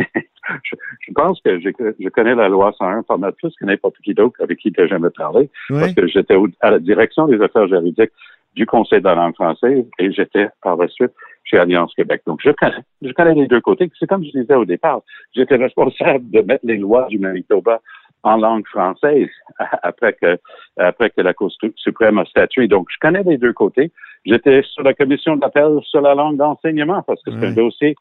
je, 0.64 0.76
je 1.00 1.14
pense 1.14 1.42
que 1.42 1.60
je, 1.60 1.70
je 2.00 2.10
connais 2.10 2.36
la 2.36 2.48
loi 2.48 2.74
101 2.78 3.04
pas 3.04 3.18
mal 3.18 3.34
plus 3.34 3.54
que 3.60 3.66
n'importe 3.66 3.98
qui 4.04 4.14
d'autre 4.14 4.42
avec 4.42 4.60
qui 4.60 4.72
j'ai 4.78 4.88
jamais 4.88 5.10
parlé 5.10 5.50
parce 5.70 5.94
que 5.94 6.08
j'étais 6.08 6.36
à 6.62 6.72
la 6.72 6.80
direction 6.80 7.28
des 7.28 7.42
affaires 7.42 7.68
juridiques 7.68 8.12
du 8.56 8.66
Conseil 8.66 9.00
de 9.00 9.06
la 9.06 9.16
langue 9.16 9.36
française 9.36 9.86
et 10.00 10.12
j'étais 10.12 10.48
par 10.62 10.78
la 10.78 10.88
suite 10.88 11.12
chez 11.44 11.58
Alliance 11.58 11.94
Québec. 11.94 12.22
Donc, 12.26 12.40
je 12.44 12.52
connais, 12.52 12.84
je 13.02 13.12
connais 13.12 13.36
les 13.36 13.48
deux 13.48 13.62
côtés. 13.62 13.92
C'est 14.00 14.08
comme 14.08 14.24
je 14.24 14.32
disais 14.32 14.56
au 14.56 14.66
départ, 14.66 15.02
j'étais 15.36 15.56
responsable 15.56 16.30
de 16.32 16.42
mettre 16.42 16.66
les 16.66 16.78
lois 16.78 17.08
du 17.10 17.20
Manitoba 17.20 17.82
en 18.24 18.38
langue 18.38 18.66
française 18.68 19.30
après 19.84 20.14
que 20.14 20.38
après 20.78 21.12
que 21.12 21.22
la 21.22 21.34
Cour 21.34 21.52
suprême 21.76 22.18
a 22.18 22.26
statué. 22.26 22.68
Donc, 22.68 22.88
je 22.92 22.98
connais 23.00 23.24
les 23.24 23.38
deux 23.38 23.54
côtés. 23.54 23.92
J'étais 24.26 24.64
sur 24.64 24.84
la 24.84 24.94
commission 24.94 25.36
d'appel 25.36 25.80
sur 25.84 26.02
la 26.02 26.16
langue 26.16 26.38
d'enseignement 26.38 27.04
parce 27.04 27.22
que 27.24 27.32
c'est 27.32 27.46
un 27.46 27.52
dossier 27.52 27.96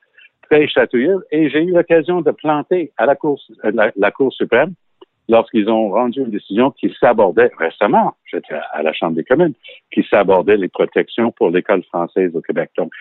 très 0.49 0.67
chatouilleux 0.67 1.25
et 1.31 1.51
j'ai 1.51 1.63
eu 1.63 1.73
l'occasion 1.73 2.23
de 2.23 2.31
planter 2.31 2.93
à 2.97 3.07
la 3.07 3.15
Cour, 3.15 3.41
la, 3.63 3.93
la 3.97 4.11
Cour 4.11 4.33
suprême 4.33 4.75
lorsqu'ils 5.29 5.69
ont 5.69 5.91
rendu 5.91 6.21
une 6.21 6.31
décision 6.31 6.71
qui 6.71 6.95
s'abordait 7.01 7.51
récemment, 7.59 8.15
j'étais 8.27 8.55
à 8.73 8.83
la 8.83 8.93
Chambre 8.93 9.17
des 9.17 9.25
communes, 9.25 9.55
qui 9.93 10.07
s'abordait 10.09 10.57
les 10.57 10.69
protections 10.69 11.33
pour 11.33 11.51
l'école 11.51 11.83
française 11.85 12.35
au 12.35 12.41
Québec. 12.41 12.71
Donc, 12.77 12.93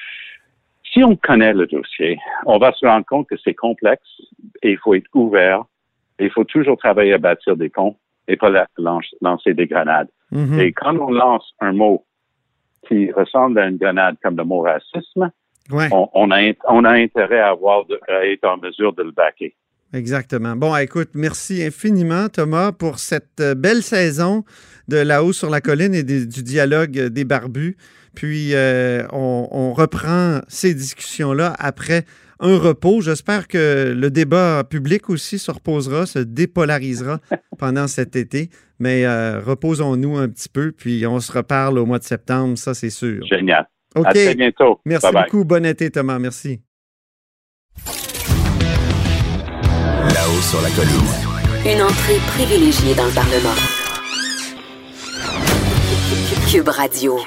si 0.92 1.04
on 1.04 1.16
connaît 1.16 1.54
le 1.54 1.66
dossier, 1.66 2.20
on 2.46 2.60
va 2.60 2.72
se 2.74 2.86
rendre 2.86 3.06
compte 3.06 3.28
que 3.28 3.36
c'est 3.44 3.56
complexe 3.56 4.08
et 4.62 4.72
il 4.72 4.78
faut 4.78 4.94
être 4.94 5.10
ouvert. 5.14 5.64
Et 6.20 6.26
il 6.26 6.32
faut 6.32 6.44
toujours 6.44 6.78
travailler 6.78 7.14
à 7.14 7.18
bâtir 7.18 7.58
des 7.58 7.70
ponts 7.70 7.96
et 8.28 8.38
pas 8.38 8.68
lancer 9.22 9.54
des 9.54 9.66
grenades. 9.66 10.10
Mm-hmm. 10.32 10.60
Et 10.60 10.72
quand 10.72 10.96
on 10.98 11.10
lance 11.10 11.54
un 11.60 11.74
mot 11.74 12.06
qui 12.88 13.12
ressemble 13.12 13.60
à 13.60 13.68
une 13.68 13.78
grenade 13.78 14.18
comme 14.22 14.38
le 14.38 14.44
mot 14.44 14.62
racisme, 14.62 15.32
on, 15.72 16.32
a, 16.32 16.54
on 16.68 16.84
a 16.84 16.92
intérêt 16.92 17.40
à, 17.40 17.50
avoir 17.50 17.86
à 18.10 18.26
être 18.26 18.46
en 18.46 18.58
mesure 18.58 18.94
de 18.94 19.04
le 19.04 19.12
baquer. 19.12 19.56
Exactement. 19.94 20.56
Bon, 20.56 20.76
écoute, 20.76 21.12
merci 21.14 21.64
infiniment, 21.64 22.28
Thomas, 22.28 22.72
pour 22.72 22.98
cette 22.98 23.40
euh, 23.40 23.54
belle 23.54 23.84
saison 23.84 24.44
de 24.88 24.98
là-haut 24.98 25.34
sur 25.34 25.52
la 25.52 25.62
colline 25.62 25.94
et 25.94 26.04
du 26.04 26.44
dialogue 26.44 27.00
des 27.00 27.24
barbus. 27.26 27.78
Puis, 28.16 28.54
euh, 28.54 29.04
on, 29.12 29.74
reprend 29.74 30.42
ces 30.48 30.74
discussions-là 30.74 31.56
après 31.58 32.06
un 32.40 32.58
repos. 32.58 33.02
J'espère 33.02 33.48
que 33.48 33.94
le 33.96 34.12
débat 34.12 34.64
public 34.64 35.10
aussi 35.10 35.40
se 35.40 35.52
reposera, 35.52 36.06
se 36.06 36.20
dépolarisera 36.20 37.20
pendant 37.60 37.88
cet 37.88 38.16
été. 38.16 38.50
Mais 38.80 39.06
euh, 39.06 39.40
reposons-nous 39.40 40.18
un 40.18 40.28
petit 40.28 40.50
peu, 40.50 40.72
puis 40.72 41.06
on 41.08 41.20
se 41.20 41.32
reparle 41.32 41.78
au 41.78 41.86
mois 41.86 42.00
de 42.00 42.04
septembre, 42.04 42.58
ça, 42.58 42.74
c'est 42.74 42.90
sûr. 42.90 43.26
Génial. 43.26 43.68
OK. 43.96 44.08
À 44.08 44.12
très 44.12 44.36
bientôt. 44.36 44.80
Merci 44.86 45.08
beaucoup. 45.12 45.46
Bon 45.46 45.66
été, 45.66 45.90
Thomas. 45.92 46.20
Merci. 46.20 46.60
Là-haut 50.24 50.42
sur 50.42 50.62
la 50.62 50.70
colline. 50.70 51.02
Une 51.66 51.82
entrée 51.82 52.18
privilégiée 52.28 52.96
dans 52.96 53.04
le 53.04 53.12
Parlement. 53.12 53.50
Cube 56.50 56.70
Radio. 56.70 57.20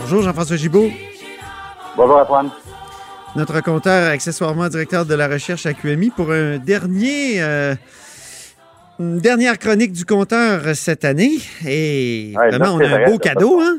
Bonjour 0.00 0.22
Jean-François 0.22 0.56
Gibault. 0.56 0.90
Bonjour 1.96 2.18
Antoine. 2.18 2.50
Notre 3.34 3.60
compteur, 3.60 4.08
accessoirement 4.08 4.68
directeur 4.68 5.04
de 5.04 5.14
la 5.14 5.26
recherche 5.26 5.66
à 5.66 5.74
QMI, 5.74 6.10
pour 6.10 6.30
un 6.30 6.58
dernier, 6.58 7.42
euh, 7.42 7.74
une 8.98 9.18
dernière 9.18 9.58
chronique 9.58 9.92
du 9.92 10.04
compteur 10.04 10.62
cette 10.74 11.04
année. 11.04 11.38
Et 11.66 12.32
vraiment, 12.34 12.74
on 12.74 12.80
a 12.80 13.02
un 13.02 13.10
beau 13.10 13.18
cadeau, 13.18 13.60
hein? 13.60 13.78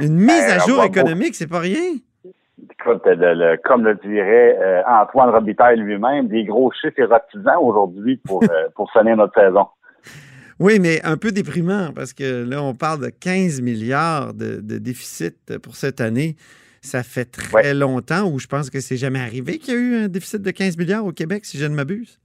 Une 0.00 0.16
mise 0.16 0.44
à 0.44 0.58
jour 0.58 0.84
économique, 0.84 1.34
c'est 1.34 1.46
pas 1.46 1.60
rien? 1.60 1.96
Écoute, 2.58 3.02
comme 3.64 3.84
le 3.84 3.94
dirait 3.96 4.58
euh, 4.60 4.82
Antoine 4.86 5.30
Robitaille 5.30 5.78
lui-même, 5.78 6.28
des 6.28 6.44
gros 6.44 6.70
chiffres 6.72 6.98
érotisants 6.98 7.60
aujourd'hui 7.60 8.18
pour, 8.18 8.42
euh, 8.50 8.68
pour 8.74 8.90
finir 8.92 9.16
notre 9.16 9.34
saison. 9.34 9.66
Oui, 10.58 10.78
mais 10.80 11.02
un 11.04 11.16
peu 11.16 11.32
déprimant 11.32 11.92
parce 11.94 12.12
que 12.12 12.44
là, 12.44 12.62
on 12.62 12.74
parle 12.74 13.00
de 13.00 13.10
15 13.10 13.60
milliards 13.60 14.32
de, 14.32 14.60
déficit 14.78 15.58
pour 15.58 15.76
cette 15.76 16.00
année. 16.00 16.36
Ça 16.80 17.02
fait 17.02 17.24
très 17.24 17.74
longtemps 17.74 18.30
où 18.30 18.38
je 18.38 18.46
pense 18.46 18.70
que 18.70 18.80
c'est 18.80 18.96
jamais 18.96 19.18
arrivé 19.18 19.58
qu'il 19.58 19.74
y 19.74 19.76
a 19.76 19.80
eu 19.80 19.96
un 20.04 20.08
déficit 20.08 20.40
de 20.40 20.50
15 20.50 20.78
milliards 20.78 21.04
au 21.04 21.12
Québec, 21.12 21.44
si 21.44 21.58
je 21.58 21.66
ne 21.66 21.74
m'abuse. 21.74 22.20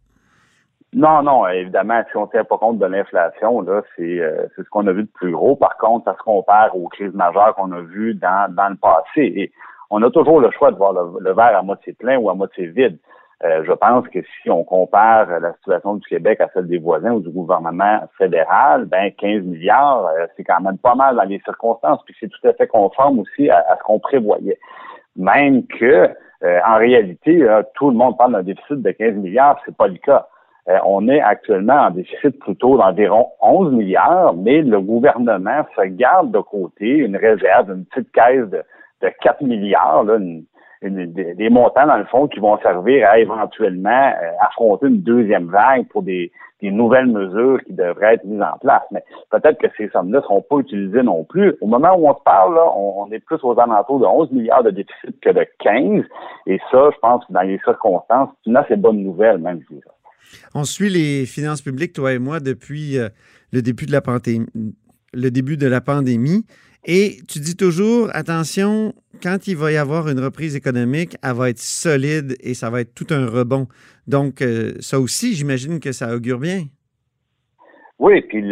Non, 0.93 1.23
non, 1.23 1.47
évidemment, 1.47 2.01
si 2.09 2.17
on 2.17 2.25
ne 2.25 2.31
tient 2.31 2.43
pas 2.43 2.57
compte 2.57 2.77
de 2.77 2.85
l'inflation, 2.85 3.61
là, 3.61 3.81
euh, 3.99 4.47
c'est 4.55 4.63
ce 4.63 4.69
qu'on 4.69 4.87
a 4.87 4.91
vu 4.91 5.03
de 5.03 5.09
plus 5.13 5.31
gros. 5.31 5.55
Par 5.55 5.77
contre, 5.77 6.03
ça 6.05 6.17
se 6.17 6.23
compare 6.23 6.75
aux 6.75 6.89
crises 6.89 7.13
majeures 7.13 7.55
qu'on 7.55 7.71
a 7.71 7.79
vues 7.79 8.13
dans, 8.15 8.53
dans 8.53 8.67
le 8.67 8.75
passé. 8.75 9.21
Et 9.35 9.51
on 9.89 10.03
a 10.03 10.11
toujours 10.11 10.41
le 10.41 10.51
choix 10.51 10.71
de 10.71 10.75
voir 10.75 10.91
le, 10.93 11.33
verre 11.33 11.57
à 11.57 11.61
moitié 11.61 11.93
plein 11.93 12.17
ou 12.17 12.29
à 12.29 12.33
moitié 12.33 12.67
vide. 12.67 12.97
Euh, 13.45 13.63
je 13.65 13.71
pense 13.71 14.07
que 14.09 14.19
si 14.21 14.49
on 14.49 14.65
compare 14.65 15.39
la 15.39 15.53
situation 15.53 15.95
du 15.95 16.07
Québec 16.07 16.41
à 16.41 16.49
celle 16.53 16.67
des 16.67 16.77
voisins 16.77 17.13
ou 17.13 17.21
du 17.21 17.29
gouvernement 17.29 18.01
fédéral, 18.17 18.85
ben 18.85 19.11
15 19.17 19.43
milliards, 19.43 20.07
euh, 20.07 20.27
c'est 20.35 20.43
quand 20.43 20.59
même 20.59 20.77
pas 20.77 20.95
mal 20.95 21.15
dans 21.15 21.23
les 21.23 21.39
circonstances, 21.39 22.01
puis 22.05 22.15
c'est 22.19 22.29
tout 22.29 22.47
à 22.47 22.53
fait 22.53 22.67
conforme 22.67 23.19
aussi 23.19 23.49
à, 23.49 23.77
ce 23.79 23.83
qu'on 23.83 23.99
prévoyait. 23.99 24.59
Même 25.15 25.65
que, 25.67 26.09
euh, 26.43 26.59
en 26.67 26.75
réalité, 26.75 27.45
tout 27.75 27.89
le 27.89 27.95
monde 27.95 28.17
parle 28.17 28.33
d'un 28.33 28.43
déficit 28.43 28.81
de 28.81 28.91
15 28.91 29.15
milliards, 29.15 29.59
c'est 29.65 29.75
pas 29.75 29.87
le 29.87 29.97
cas. 29.97 30.27
On 30.85 31.07
est 31.07 31.21
actuellement 31.21 31.87
en 31.87 31.91
déficit 31.91 32.39
plutôt 32.39 32.77
d'environ 32.77 33.29
11 33.41 33.73
milliards, 33.73 34.33
mais 34.35 34.61
le 34.61 34.79
gouvernement 34.79 35.65
se 35.75 35.85
garde 35.87 36.31
de 36.31 36.39
côté 36.39 36.87
une 36.87 37.17
réserve, 37.17 37.71
une 37.71 37.85
petite 37.85 38.11
caisse 38.11 38.47
de 38.49 38.63
de 39.01 39.09
4 39.21 39.41
milliards, 39.41 40.03
là, 40.03 40.17
des, 40.81 41.49
montants, 41.49 41.85
dans 41.85 41.97
le 41.97 42.05
fond, 42.05 42.27
qui 42.27 42.39
vont 42.39 42.57
servir 42.59 43.07
à 43.07 43.19
éventuellement 43.19 44.13
euh, 44.21 44.31
affronter 44.39 44.87
une 44.87 45.01
deuxième 45.01 45.47
vague 45.47 45.87
pour 45.89 46.01
des, 46.03 46.31
nouvelles 46.63 47.07
mesures 47.07 47.59
qui 47.65 47.73
devraient 47.73 48.15
être 48.15 48.23
mises 48.23 48.41
en 48.41 48.55
place. 48.59 48.83
Mais 48.91 49.03
peut-être 49.31 49.57
que 49.57 49.67
ces 49.77 49.89
sommes-là 49.89 50.19
ne 50.19 50.23
seront 50.23 50.43
pas 50.43 50.57
utilisées 50.57 51.01
non 51.01 51.23
plus. 51.23 51.55
Au 51.59 51.65
moment 51.65 51.95
où 51.95 52.07
on 52.07 52.13
se 52.13 52.21
parle, 52.23 52.53
là, 52.53 52.71
on, 52.77 53.11
est 53.11 53.19
plus 53.19 53.39
aux 53.41 53.59
alentours 53.59 53.99
de 53.99 54.05
11 54.05 54.31
milliards 54.31 54.61
de 54.61 54.69
déficit 54.69 55.19
que 55.21 55.31
de 55.31 55.43
15. 55.59 56.03
Et 56.45 56.59
ça, 56.71 56.91
je 56.93 56.99
pense 56.99 57.25
que 57.25 57.33
dans 57.33 57.41
les 57.41 57.57
circonstances, 57.65 58.29
c'est 58.43 58.51
une 58.51 58.57
assez 58.57 58.75
bonne 58.75 59.01
nouvelle, 59.01 59.39
même, 59.39 59.59
je 59.67 59.75
dirais. 59.75 59.87
On 60.53 60.63
suit 60.63 60.89
les 60.89 61.25
finances 61.25 61.61
publiques, 61.61 61.93
toi 61.93 62.13
et 62.13 62.19
moi, 62.19 62.39
depuis 62.39 62.97
euh, 62.97 63.09
le 63.51 63.61
début 63.61 63.85
de 65.57 65.67
la 65.67 65.81
pandémie. 65.81 66.45
Et 66.85 67.17
tu 67.27 67.39
dis 67.39 67.55
toujours, 67.55 68.09
attention, 68.13 68.93
quand 69.21 69.47
il 69.47 69.55
va 69.55 69.71
y 69.71 69.77
avoir 69.77 70.09
une 70.09 70.19
reprise 70.19 70.55
économique, 70.55 71.15
elle 71.21 71.33
va 71.33 71.49
être 71.49 71.59
solide 71.59 72.35
et 72.41 72.55
ça 72.55 72.69
va 72.69 72.81
être 72.81 72.95
tout 72.95 73.07
un 73.11 73.27
rebond. 73.27 73.67
Donc, 74.07 74.41
euh, 74.41 74.71
ça 74.79 74.99
aussi, 74.99 75.33
j'imagine 75.33 75.79
que 75.79 75.91
ça 75.91 76.15
augure 76.15 76.39
bien. 76.39 76.63
Oui, 77.99 78.19
puis 78.21 78.43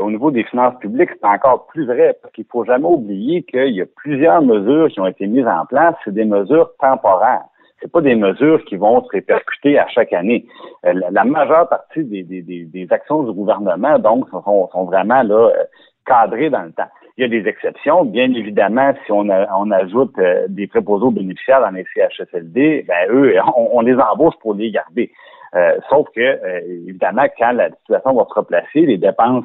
au 0.00 0.10
niveau 0.12 0.30
des 0.30 0.44
finances 0.44 0.78
publiques, 0.78 1.10
c'est 1.20 1.26
encore 1.26 1.66
plus 1.66 1.84
vrai, 1.84 2.16
parce 2.22 2.32
qu'il 2.32 2.44
faut 2.44 2.64
jamais 2.64 2.86
oublier 2.86 3.42
qu'il 3.42 3.74
y 3.74 3.82
a 3.82 3.86
plusieurs 3.86 4.40
mesures 4.40 4.86
qui 4.88 5.00
ont 5.00 5.08
été 5.08 5.26
mises 5.26 5.48
en 5.48 5.66
place, 5.66 5.96
c'est 6.04 6.14
des 6.14 6.24
mesures 6.24 6.70
temporaires. 6.78 7.42
C'est 7.84 7.92
pas 7.92 8.00
des 8.00 8.14
mesures 8.14 8.64
qui 8.64 8.76
vont 8.76 9.04
se 9.04 9.10
répercuter 9.10 9.78
à 9.78 9.86
chaque 9.88 10.14
année. 10.14 10.46
Euh, 10.86 10.94
la, 11.10 11.24
majeure 11.24 11.68
partie 11.68 12.02
des, 12.02 12.22
des, 12.22 12.40
des, 12.40 12.86
actions 12.90 13.24
du 13.24 13.32
gouvernement, 13.32 13.98
donc, 13.98 14.26
sont, 14.30 14.70
sont 14.72 14.84
vraiment 14.84 15.22
là 15.22 15.50
euh, 15.50 15.64
cadrées 16.06 16.48
dans 16.48 16.62
le 16.62 16.72
temps. 16.72 16.88
Il 17.18 17.20
y 17.20 17.24
a 17.26 17.28
des 17.28 17.46
exceptions. 17.46 18.06
Bien 18.06 18.32
évidemment, 18.32 18.94
si 19.04 19.12
on, 19.12 19.28
on 19.28 19.70
ajoute 19.70 20.18
euh, 20.18 20.46
des 20.48 20.66
préposés 20.66 21.10
bénéficiaires 21.12 21.60
dans 21.60 21.72
les 21.72 21.84
CHSLD, 21.94 22.86
ben 22.88 23.06
eux, 23.10 23.34
on, 23.56 23.82
les 23.82 23.96
embauche 23.96 24.34
pour 24.40 24.54
les 24.54 24.70
garder. 24.70 25.12
Euh, 25.54 25.76
sauf 25.90 26.08
que, 26.16 26.22
euh, 26.22 26.60
évidemment, 26.88 27.26
quand 27.38 27.52
la 27.52 27.68
situation 27.68 28.14
va 28.14 28.24
se 28.24 28.34
replacer, 28.34 28.80
les 28.86 28.96
dépenses, 28.96 29.44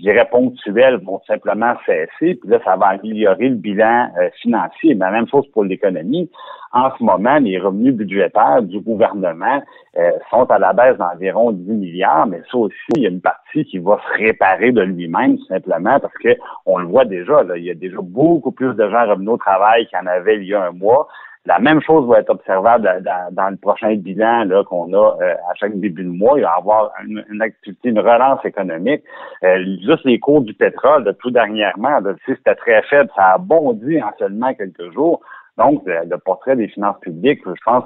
je 0.00 0.04
dirais, 0.04 0.26
ponctuelles 0.30 0.98
vont 1.04 1.20
simplement 1.26 1.74
cesser, 1.84 2.34
puis 2.34 2.50
là, 2.50 2.58
ça 2.64 2.76
va 2.76 2.86
améliorer 2.88 3.50
le 3.50 3.56
bilan 3.56 4.08
financier. 4.40 4.94
Mais 4.94 5.04
la 5.04 5.10
même 5.10 5.28
chose 5.28 5.46
pour 5.52 5.64
l'économie 5.64 6.30
en 6.72 6.90
ce 6.96 7.02
moment, 7.02 7.38
les 7.38 7.58
revenus 7.58 7.94
budgétaires 7.94 8.62
du 8.62 8.80
gouvernement 8.80 9.60
euh, 9.98 10.10
sont 10.30 10.44
à 10.44 10.58
la 10.58 10.72
baisse 10.72 10.96
d'environ 10.98 11.50
10 11.50 11.68
milliards, 11.72 12.26
mais 12.28 12.40
ça 12.50 12.58
aussi, 12.58 12.76
il 12.96 13.02
y 13.02 13.06
a 13.06 13.10
une 13.10 13.20
partie 13.20 13.64
qui 13.64 13.78
va 13.78 13.98
se 13.98 14.18
réparer 14.18 14.70
de 14.70 14.82
lui-même, 14.82 15.36
simplement, 15.48 15.98
parce 15.98 16.14
que 16.14 16.36
on 16.66 16.78
le 16.78 16.86
voit 16.86 17.04
déjà, 17.04 17.42
là, 17.42 17.56
il 17.56 17.64
y 17.64 17.70
a 17.70 17.74
déjà 17.74 17.98
beaucoup 18.00 18.52
plus 18.52 18.74
de 18.74 18.88
gens 18.88 19.08
revenus 19.08 19.30
au 19.30 19.36
travail 19.36 19.86
qu'il 19.86 19.98
y 19.98 20.02
en 20.02 20.06
avait 20.06 20.36
il 20.36 20.44
y 20.44 20.54
a 20.54 20.62
un 20.62 20.70
mois. 20.70 21.08
La 21.46 21.58
même 21.58 21.80
chose 21.80 22.06
va 22.06 22.20
être 22.20 22.28
observable 22.30 23.02
dans, 23.32 23.48
le 23.48 23.56
prochain 23.56 23.94
bilan 23.96 24.44
là, 24.44 24.62
qu'on 24.64 24.92
a 24.92 25.16
euh, 25.22 25.34
à 25.50 25.54
chaque 25.54 25.78
début 25.80 26.04
de 26.04 26.10
mois. 26.10 26.34
Il 26.36 26.42
va 26.42 26.54
y 26.54 26.58
avoir 26.58 26.92
une, 27.06 27.40
activité, 27.40 27.88
une 27.88 27.98
relance 27.98 28.44
économique. 28.44 29.02
Euh, 29.42 29.64
juste 29.82 30.04
les 30.04 30.18
cours 30.18 30.42
du 30.42 30.52
pétrole, 30.52 31.04
de 31.04 31.12
tout 31.12 31.30
dernièrement, 31.30 31.98
si 32.26 32.34
c'était 32.34 32.54
très 32.56 32.82
faible, 32.82 33.10
ça 33.16 33.32
a 33.32 33.38
bondi 33.38 34.02
en 34.02 34.10
seulement 34.18 34.52
quelques 34.52 34.92
jours. 34.92 35.22
Donc, 35.56 35.82
le 35.86 36.16
portrait 36.16 36.56
des 36.56 36.68
finances 36.68 36.98
publiques, 37.00 37.40
je 37.44 37.62
pense, 37.64 37.84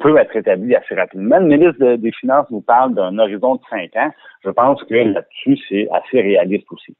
peut 0.00 0.16
être 0.16 0.36
établi 0.36 0.74
assez 0.74 0.94
rapidement. 0.94 1.38
Le 1.38 1.46
ministre 1.46 1.96
des 1.96 2.12
Finances 2.12 2.48
nous 2.50 2.60
parle 2.60 2.94
d'un 2.94 3.18
horizon 3.18 3.56
de 3.56 3.60
cinq 3.68 3.96
ans. 3.96 4.10
Je 4.44 4.50
pense 4.50 4.82
que 4.84 4.94
là-dessus, 4.94 5.58
c'est 5.68 5.88
assez 5.90 6.20
réaliste 6.20 6.66
aussi. 6.70 6.94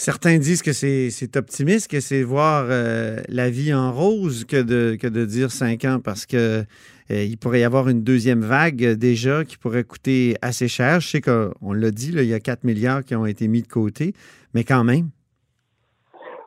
Certains 0.00 0.38
disent 0.38 0.62
que 0.62 0.72
c'est 0.72 1.36
optimiste, 1.36 1.90
que 1.90 2.00
c'est 2.00 2.22
voir 2.22 2.68
euh, 2.70 3.20
la 3.28 3.50
vie 3.50 3.74
en 3.74 3.92
rose 3.92 4.46
que 4.46 4.62
de, 4.62 5.24
dire 5.26 5.52
cinq 5.52 5.84
ans 5.84 6.00
parce 6.02 6.24
que 6.24 6.64
euh, 7.10 7.24
il 7.24 7.36
pourrait 7.36 7.60
y 7.60 7.64
avoir 7.64 7.86
une 7.90 8.02
deuxième 8.02 8.40
vague 8.40 8.92
déjà 8.92 9.44
qui 9.44 9.58
pourrait 9.58 9.84
coûter 9.84 10.38
assez 10.40 10.68
cher. 10.68 11.00
Je 11.00 11.08
sais 11.08 11.20
qu'on 11.20 11.74
l'a 11.74 11.90
dit, 11.90 12.12
il 12.16 12.24
y 12.24 12.32
a 12.32 12.40
4 12.40 12.64
milliards 12.64 13.04
qui 13.04 13.14
ont 13.14 13.26
été 13.26 13.46
mis 13.46 13.60
de 13.60 13.68
côté, 13.68 14.14
mais 14.54 14.64
quand 14.64 14.84
même. 14.84 15.10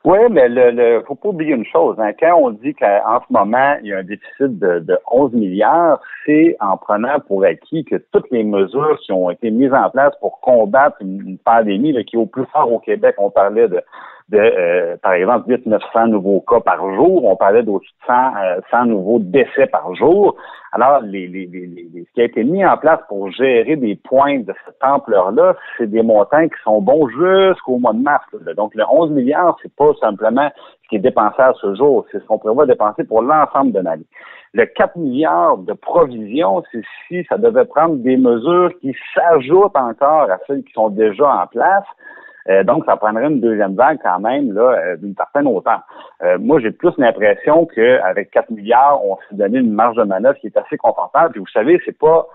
Oui, 0.05 0.19
mais 0.29 0.49
le, 0.49 0.71
le 0.71 1.01
faut 1.07 1.15
pas 1.15 1.29
oublier 1.29 1.53
une 1.53 1.65
chose. 1.65 1.95
Hein. 1.97 2.11
Quand 2.19 2.35
on 2.37 2.49
dit 2.49 2.73
qu'en 2.73 3.21
ce 3.25 3.31
moment, 3.31 3.77
il 3.81 3.87
y 3.87 3.93
a 3.93 3.99
un 3.99 4.03
déficit 4.03 4.59
de, 4.59 4.79
de 4.79 4.97
11 5.09 5.31
milliards, 5.31 6.01
c'est 6.25 6.57
en 6.59 6.75
prenant 6.75 7.21
pour 7.21 7.45
acquis 7.45 7.85
que 7.85 7.95
toutes 8.11 8.29
les 8.29 8.43
mesures 8.43 8.99
qui 8.99 9.13
ont 9.13 9.29
été 9.29 9.49
mises 9.49 9.73
en 9.73 9.89
place 9.89 10.13
pour 10.19 10.41
combattre 10.41 10.97
une, 10.99 11.37
pandémie 11.37 11.93
qui 12.03 12.17
est 12.17 12.19
au 12.19 12.25
plus 12.25 12.45
fort 12.47 12.69
au 12.69 12.79
Québec, 12.79 13.15
on 13.17 13.29
parlait 13.29 13.69
de 13.69 13.81
de, 14.29 14.37
euh, 14.37 14.97
par 15.01 15.13
exemple, 15.13 15.49
8 15.49 15.65
900 15.65 16.07
nouveaux 16.07 16.41
cas 16.41 16.59
par 16.59 16.79
jour. 16.95 17.25
On 17.25 17.35
parlait 17.35 17.63
d'au-dessus 17.63 17.91
de 18.07 18.61
100, 18.71 18.81
euh, 18.81 18.85
nouveaux 18.85 19.19
décès 19.19 19.67
par 19.67 19.93
jour. 19.95 20.35
Alors, 20.71 21.01
les, 21.01 21.27
les, 21.27 21.45
les, 21.45 22.05
ce 22.07 22.13
qui 22.13 22.21
a 22.21 22.23
été 22.23 22.43
mis 22.43 22.65
en 22.65 22.77
place 22.77 22.99
pour 23.07 23.29
gérer 23.31 23.75
des 23.75 23.95
points 23.95 24.39
de 24.39 24.53
cette 24.65 24.83
ampleur-là, 24.83 25.55
c'est 25.77 25.87
des 25.87 26.01
montants 26.01 26.47
qui 26.47 26.63
sont 26.63 26.81
bons 26.81 27.07
jusqu'au 27.09 27.77
mois 27.77 27.93
de 27.93 28.01
mars. 28.01 28.25
Donc, 28.57 28.73
le 28.73 28.83
11 28.89 29.11
milliards, 29.11 29.55
c'est 29.61 29.73
pas 29.75 29.91
simplement 30.01 30.49
ce 30.83 30.89
qui 30.89 30.95
est 30.95 30.99
dépensé 30.99 31.41
à 31.41 31.53
ce 31.61 31.75
jour, 31.75 32.05
c'est 32.11 32.19
ce 32.19 32.25
qu'on 32.25 32.39
prévoit 32.39 32.65
dépenser 32.65 33.03
pour 33.03 33.21
l'ensemble 33.21 33.71
de 33.71 33.79
l'année. 33.79 34.05
Le 34.53 34.65
4 34.65 34.95
milliards 34.97 35.57
de 35.57 35.73
provisions, 35.73 36.63
c'est 36.71 36.81
si 37.07 37.23
ça 37.25 37.37
devait 37.37 37.65
prendre 37.65 37.95
des 37.97 38.17
mesures 38.17 38.71
qui 38.81 38.95
s'ajoutent 39.13 39.75
encore 39.75 40.29
à 40.31 40.37
celles 40.47 40.63
qui 40.63 40.73
sont 40.73 40.89
déjà 40.89 41.43
en 41.43 41.47
place. 41.47 41.85
Euh, 42.49 42.63
donc, 42.63 42.83
ça 42.85 42.97
prendrait 42.97 43.27
une 43.27 43.39
deuxième 43.39 43.75
vague 43.75 43.99
quand 44.03 44.19
même 44.19 44.53
là 44.53 44.77
euh, 44.77 44.97
d'une 44.97 45.15
certaine 45.15 45.47
hauteur. 45.47 45.81
Euh, 46.23 46.37
moi, 46.39 46.59
j'ai 46.59 46.71
plus 46.71 46.91
l'impression 46.97 47.65
qu'avec 47.65 48.31
4 48.31 48.51
milliards, 48.51 49.03
on 49.05 49.17
s'est 49.17 49.35
donné 49.35 49.59
une 49.59 49.71
marge 49.71 49.95
de 49.95 50.03
manœuvre 50.03 50.37
qui 50.39 50.47
est 50.47 50.57
assez 50.57 50.77
confortable. 50.77 51.31
Puis 51.31 51.39
vous 51.39 51.47
savez, 51.47 51.79
c'est 51.85 51.97
pas 51.97 52.27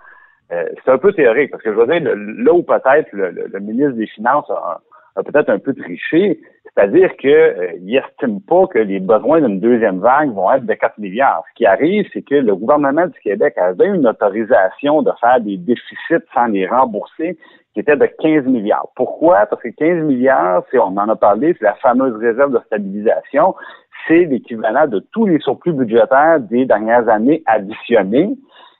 c'est 0.50 0.90
un 0.90 0.96
peu 0.96 1.12
théorique, 1.12 1.50
parce 1.50 1.62
que 1.62 1.70
je 1.70 1.78
veux 1.78 1.86
dire, 1.86 2.00
là 2.16 2.54
où 2.54 2.62
peut-être 2.62 3.10
le, 3.12 3.60
ministre 3.60 3.92
des 3.92 4.06
Finances 4.06 4.48
a, 4.48 4.80
peut-être 5.22 5.50
un 5.50 5.58
peu 5.58 5.74
triché, 5.74 6.40
c'est-à-dire 6.78 7.16
qu'il 7.16 7.80
n'estime 7.82 8.40
pas 8.40 8.68
que 8.68 8.78
les 8.78 9.00
besoins 9.00 9.40
d'une 9.40 9.58
deuxième 9.58 9.98
vague 9.98 10.32
vont 10.32 10.52
être 10.52 10.64
de 10.64 10.74
4 10.74 10.96
milliards. 10.98 11.42
Ce 11.50 11.54
qui 11.56 11.66
arrive, 11.66 12.06
c'est 12.12 12.22
que 12.22 12.36
le 12.36 12.54
gouvernement 12.54 13.06
du 13.08 13.18
Québec 13.18 13.54
avait 13.56 13.88
une 13.88 14.06
autorisation 14.06 15.02
de 15.02 15.10
faire 15.20 15.40
des 15.40 15.56
déficits 15.56 16.24
sans 16.32 16.46
les 16.46 16.68
rembourser 16.68 17.36
qui 17.74 17.80
était 17.80 17.96
de 17.96 18.06
15 18.06 18.44
milliards. 18.44 18.86
Pourquoi? 18.94 19.46
Parce 19.46 19.60
que 19.60 19.70
15 19.70 20.04
milliards, 20.04 20.62
c'est, 20.70 20.78
on 20.78 20.96
en 20.96 21.08
a 21.08 21.16
parlé, 21.16 21.56
c'est 21.58 21.64
la 21.64 21.74
fameuse 21.74 22.14
réserve 22.14 22.52
de 22.52 22.60
stabilisation. 22.66 23.56
C'est 24.06 24.26
l'équivalent 24.26 24.86
de 24.86 25.00
tous 25.10 25.26
les 25.26 25.40
surplus 25.40 25.72
budgétaires 25.72 26.38
des 26.38 26.64
dernières 26.64 27.08
années 27.08 27.42
additionnés. 27.46 28.36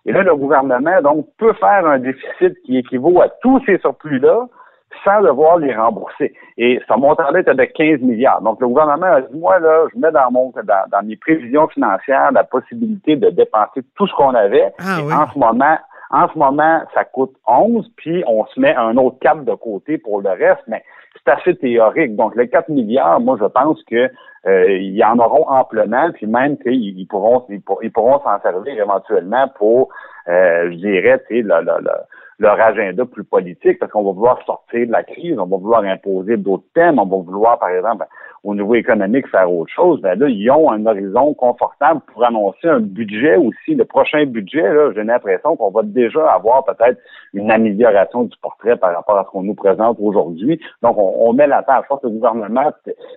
Et 0.07 0.13
là, 0.13 0.23
le 0.23 0.37
gouvernement, 0.37 1.03
donc, 1.03 1.27
peut 1.37 1.53
faire 1.55 1.85
un 1.85 1.99
déficit 1.99 2.63
qui 2.65 2.79
équivaut 2.79 3.21
à 3.21 3.29
tous 3.43 3.61
ces 3.67 3.79
surplus-là 3.79 4.47
sans 5.05 5.23
devoir 5.23 5.59
les 5.59 5.75
rembourser. 5.75 6.35
Et 6.57 6.81
ce 6.89 6.99
montant-là 6.99 7.41
était 7.41 7.55
de 7.55 7.65
15 7.65 8.01
milliards. 8.01 8.43
Donc, 8.43 8.61
le 8.61 8.69
gouvernement 8.69 9.07
a 9.07 9.21
dit, 9.21 9.37
moi, 9.37 9.59
là, 9.59 9.87
je 9.93 9.99
mets 9.99 10.11
dans 10.11 10.31
mon, 10.31 10.51
dans, 10.51 10.89
dans 10.91 11.07
mes 11.07 11.17
prévisions 11.17 11.69
financières 11.69 12.33
la 12.33 12.45
possibilité 12.45 13.17
de 13.17 13.31
dépenser 13.31 13.83
tout 13.97 14.07
ce 14.07 14.15
qu'on 14.15 14.35
avait. 14.35 14.73
Ah, 14.79 14.99
oui. 15.03 15.13
En 15.13 15.29
ce 15.33 15.39
moment, 15.39 15.79
en 16.11 16.29
ce 16.33 16.39
moment, 16.39 16.83
ça 16.95 17.05
coûte 17.05 17.35
11, 17.47 17.91
puis 17.97 18.25
on 18.27 18.47
se 18.47 18.59
met 18.59 18.75
un 18.75 18.97
autre 18.97 19.19
cap 19.21 19.45
de 19.45 19.55
côté 19.55 19.99
pour 19.99 20.23
le 20.23 20.31
reste, 20.31 20.63
mais 20.67 20.83
c'est 21.15 21.33
assez 21.33 21.55
théorique. 21.57 22.17
Donc, 22.17 22.35
les 22.35 22.49
4 22.49 22.71
milliards, 22.71 23.21
moi, 23.21 23.37
je 23.39 23.47
pense 23.47 23.83
que 23.85 24.11
euh, 24.47 24.79
y 24.79 25.05
en 25.05 25.19
auront 25.19 25.47
amplement, 25.49 26.11
puis 26.13 26.27
même 26.27 26.57
qu'ils 26.59 27.07
pourront 27.09 27.45
ils, 27.51 27.61
pourront 27.61 28.21
s'en 28.23 28.41
servir 28.41 28.81
éventuellement 28.81 29.49
pour, 29.57 29.91
euh, 30.29 30.71
je 30.71 30.77
dirais, 30.77 31.23
tu 31.29 31.43
sais, 31.43 31.49
leur 32.39 32.61
agenda 32.61 33.05
plus 33.05 33.25
politique, 33.25 33.79
parce 33.79 33.91
qu'on 33.91 34.05
va 34.05 34.13
vouloir 34.13 34.45
sortir 34.45 34.87
de 34.87 34.93
la 34.93 35.03
crise, 35.03 35.39
on 35.39 35.47
va 35.47 35.57
vouloir 35.57 35.83
imposer 35.83 36.37
d'autres 36.37 36.67
thèmes, 36.75 36.99
on 36.99 37.07
va 37.07 37.17
vouloir, 37.17 37.59
par 37.59 37.71
exemple, 37.71 38.07
au 38.45 38.55
niveau 38.55 38.75
économique 38.75 39.29
faire 39.29 39.51
autre 39.53 39.73
chose, 39.73 40.01
ben 40.01 40.19
là, 40.19 40.29
ils 40.29 40.51
ont 40.51 40.71
un 40.71 40.87
horizon 40.87 41.35
confortable 41.35 42.01
pour 42.13 42.25
annoncer 42.25 42.69
un 42.69 42.81
budget 42.81 43.37
aussi. 43.37 43.75
Le 43.75 43.85
prochain 43.85 44.25
budget, 44.27 44.63
là, 44.63 44.93
j'ai 44.95 45.05
l'impression 45.05 45.57
qu'on 45.57 45.71
va 45.71 45.83
déjà 45.83 46.33
avoir 46.33 46.65
peut-être 46.65 46.99
une 47.35 47.51
amélioration 47.51 48.25
du 48.25 48.37
portrait 48.41 48.77
par 48.77 48.95
rapport 48.95 49.19
à 49.19 49.25
ce 49.25 49.31
qu'on 49.31 49.43
nous 49.43 49.55
présente 49.55 49.99
aujourd'hui. 50.01 50.61
Donc, 50.83 50.97
on, 50.99 51.33
met 51.33 51.47
la 51.47 51.63
table. 51.63 51.85
Je 51.85 51.89
pense 51.89 52.01
que 52.01 52.07
le 52.07 52.15
gouvernement 52.15 52.73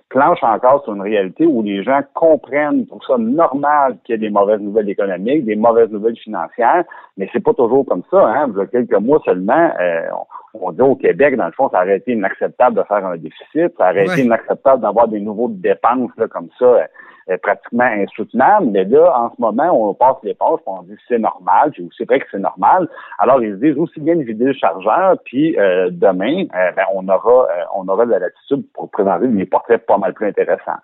planche 0.08 0.42
encore 0.42 0.84
sur 0.84 0.94
une 0.94 1.02
réalité 1.02 1.46
où 1.46 1.62
les 1.62 1.82
gens 1.82 2.00
comprennent 2.14 2.86
pour 2.86 3.04
ça 3.04 3.16
normal 3.18 3.96
qu'il 4.04 4.14
y 4.14 4.16
ait 4.16 4.20
des 4.20 4.30
mauvaises 4.30 4.60
nouvelles 4.60 4.90
économiques, 4.90 5.44
des 5.44 5.56
mauvaises 5.56 5.90
nouvelles 5.90 6.16
financières, 6.16 6.84
mais 7.16 7.28
c'est 7.32 7.42
pas 7.42 7.54
toujours 7.54 7.86
comme 7.86 8.02
ça. 8.10 8.26
Hein. 8.26 8.52
Il 8.54 8.58
y 8.58 8.60
a 8.60 8.66
quelques 8.66 9.00
mois 9.00 9.20
seulement, 9.24 9.70
euh, 9.80 10.02
on 10.12 10.41
dit 10.72 10.82
au 10.82 10.96
Québec, 10.96 11.36
dans 11.36 11.46
le 11.46 11.52
fond, 11.52 11.68
ça 11.70 11.82
aurait 11.82 11.96
été 11.96 12.12
inacceptable 12.12 12.76
de 12.76 12.82
faire 12.82 13.04
un 13.04 13.16
déficit, 13.16 13.76
ça 13.78 13.90
aurait 13.90 14.04
été 14.04 14.22
inacceptable 14.22 14.82
d'avoir 14.82 15.08
des 15.08 15.20
nouveaux 15.20 15.48
dépenses 15.48 16.10
là, 16.16 16.28
comme 16.28 16.48
ça, 16.58 16.64
euh, 16.64 16.84
euh, 17.30 17.36
pratiquement 17.42 17.84
insoutenables. 17.84 18.66
Mais 18.66 18.84
là, 18.84 19.12
en 19.16 19.30
ce 19.34 19.40
moment, 19.40 19.70
on 19.72 19.94
passe 19.94 20.16
les 20.22 20.34
pages, 20.34 20.58
on 20.66 20.82
dit 20.82 20.96
c'est 21.08 21.18
normal, 21.18 21.70
puis 21.72 21.88
c'est 21.96 22.04
vrai 22.04 22.20
que 22.20 22.26
c'est 22.30 22.38
normal. 22.38 22.88
Alors, 23.18 23.42
ils 23.42 23.58
disent 23.58 23.78
aussi 23.78 24.00
bien 24.00 24.16
de 24.16 24.22
vider 24.22 24.46
le 24.46 24.52
chargeur, 24.52 25.16
puis 25.24 25.58
euh, 25.58 25.88
demain, 25.90 26.44
ben, 26.52 26.84
on 26.94 27.08
aura 27.08 27.48
on 27.74 27.88
aura 27.88 28.06
de 28.06 28.10
la 28.10 28.18
latitude 28.18 28.64
pour 28.74 28.90
présenter 28.90 29.28
des 29.28 29.46
portraits 29.46 29.84
pas 29.86 29.98
mal 29.98 30.12
plus 30.14 30.26
intéressants. 30.26 30.80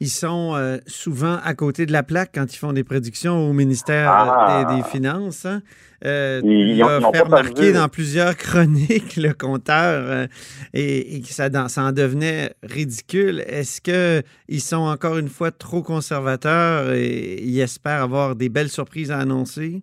Ils 0.00 0.08
sont 0.08 0.54
souvent 0.86 1.36
à 1.44 1.54
côté 1.54 1.86
de 1.86 1.92
la 1.92 2.02
plaque 2.02 2.30
quand 2.34 2.52
ils 2.52 2.58
font 2.58 2.72
des 2.72 2.82
prédictions 2.84 3.48
au 3.48 3.52
ministère 3.52 4.10
Ah. 4.10 4.64
des, 4.68 4.76
des 4.76 4.82
Finances. 4.82 5.44
hein. 5.46 5.62
Euh, 6.04 6.40
Ils- 6.44 6.50
il 6.50 6.76
ils 6.76 6.84
ont- 6.84 6.98
ils 6.98 7.04
ont 7.06 7.10
remarquer 7.24 7.72
dans 7.72 7.88
plusieurs 7.88 8.36
chroniques 8.36 9.16
le 9.16 9.32
compteur 9.32 10.04
euh, 10.06 10.26
et, 10.74 11.16
et 11.16 11.20
que 11.22 11.28
ça, 11.28 11.48
ça 11.68 11.82
en 11.82 11.92
devenait 11.92 12.50
ridicule. 12.62 13.40
Est-ce 13.46 13.80
que 13.80 14.22
ils 14.48 14.60
sont 14.60 14.82
encore 14.84 15.16
une 15.16 15.28
fois 15.28 15.50
trop 15.50 15.82
conservateurs 15.82 16.92
et 16.92 17.40
ils 17.42 17.60
espèrent 17.60 18.02
avoir 18.02 18.36
des 18.36 18.48
belles 18.48 18.68
surprises 18.68 19.10
à 19.10 19.18
annoncer? 19.18 19.82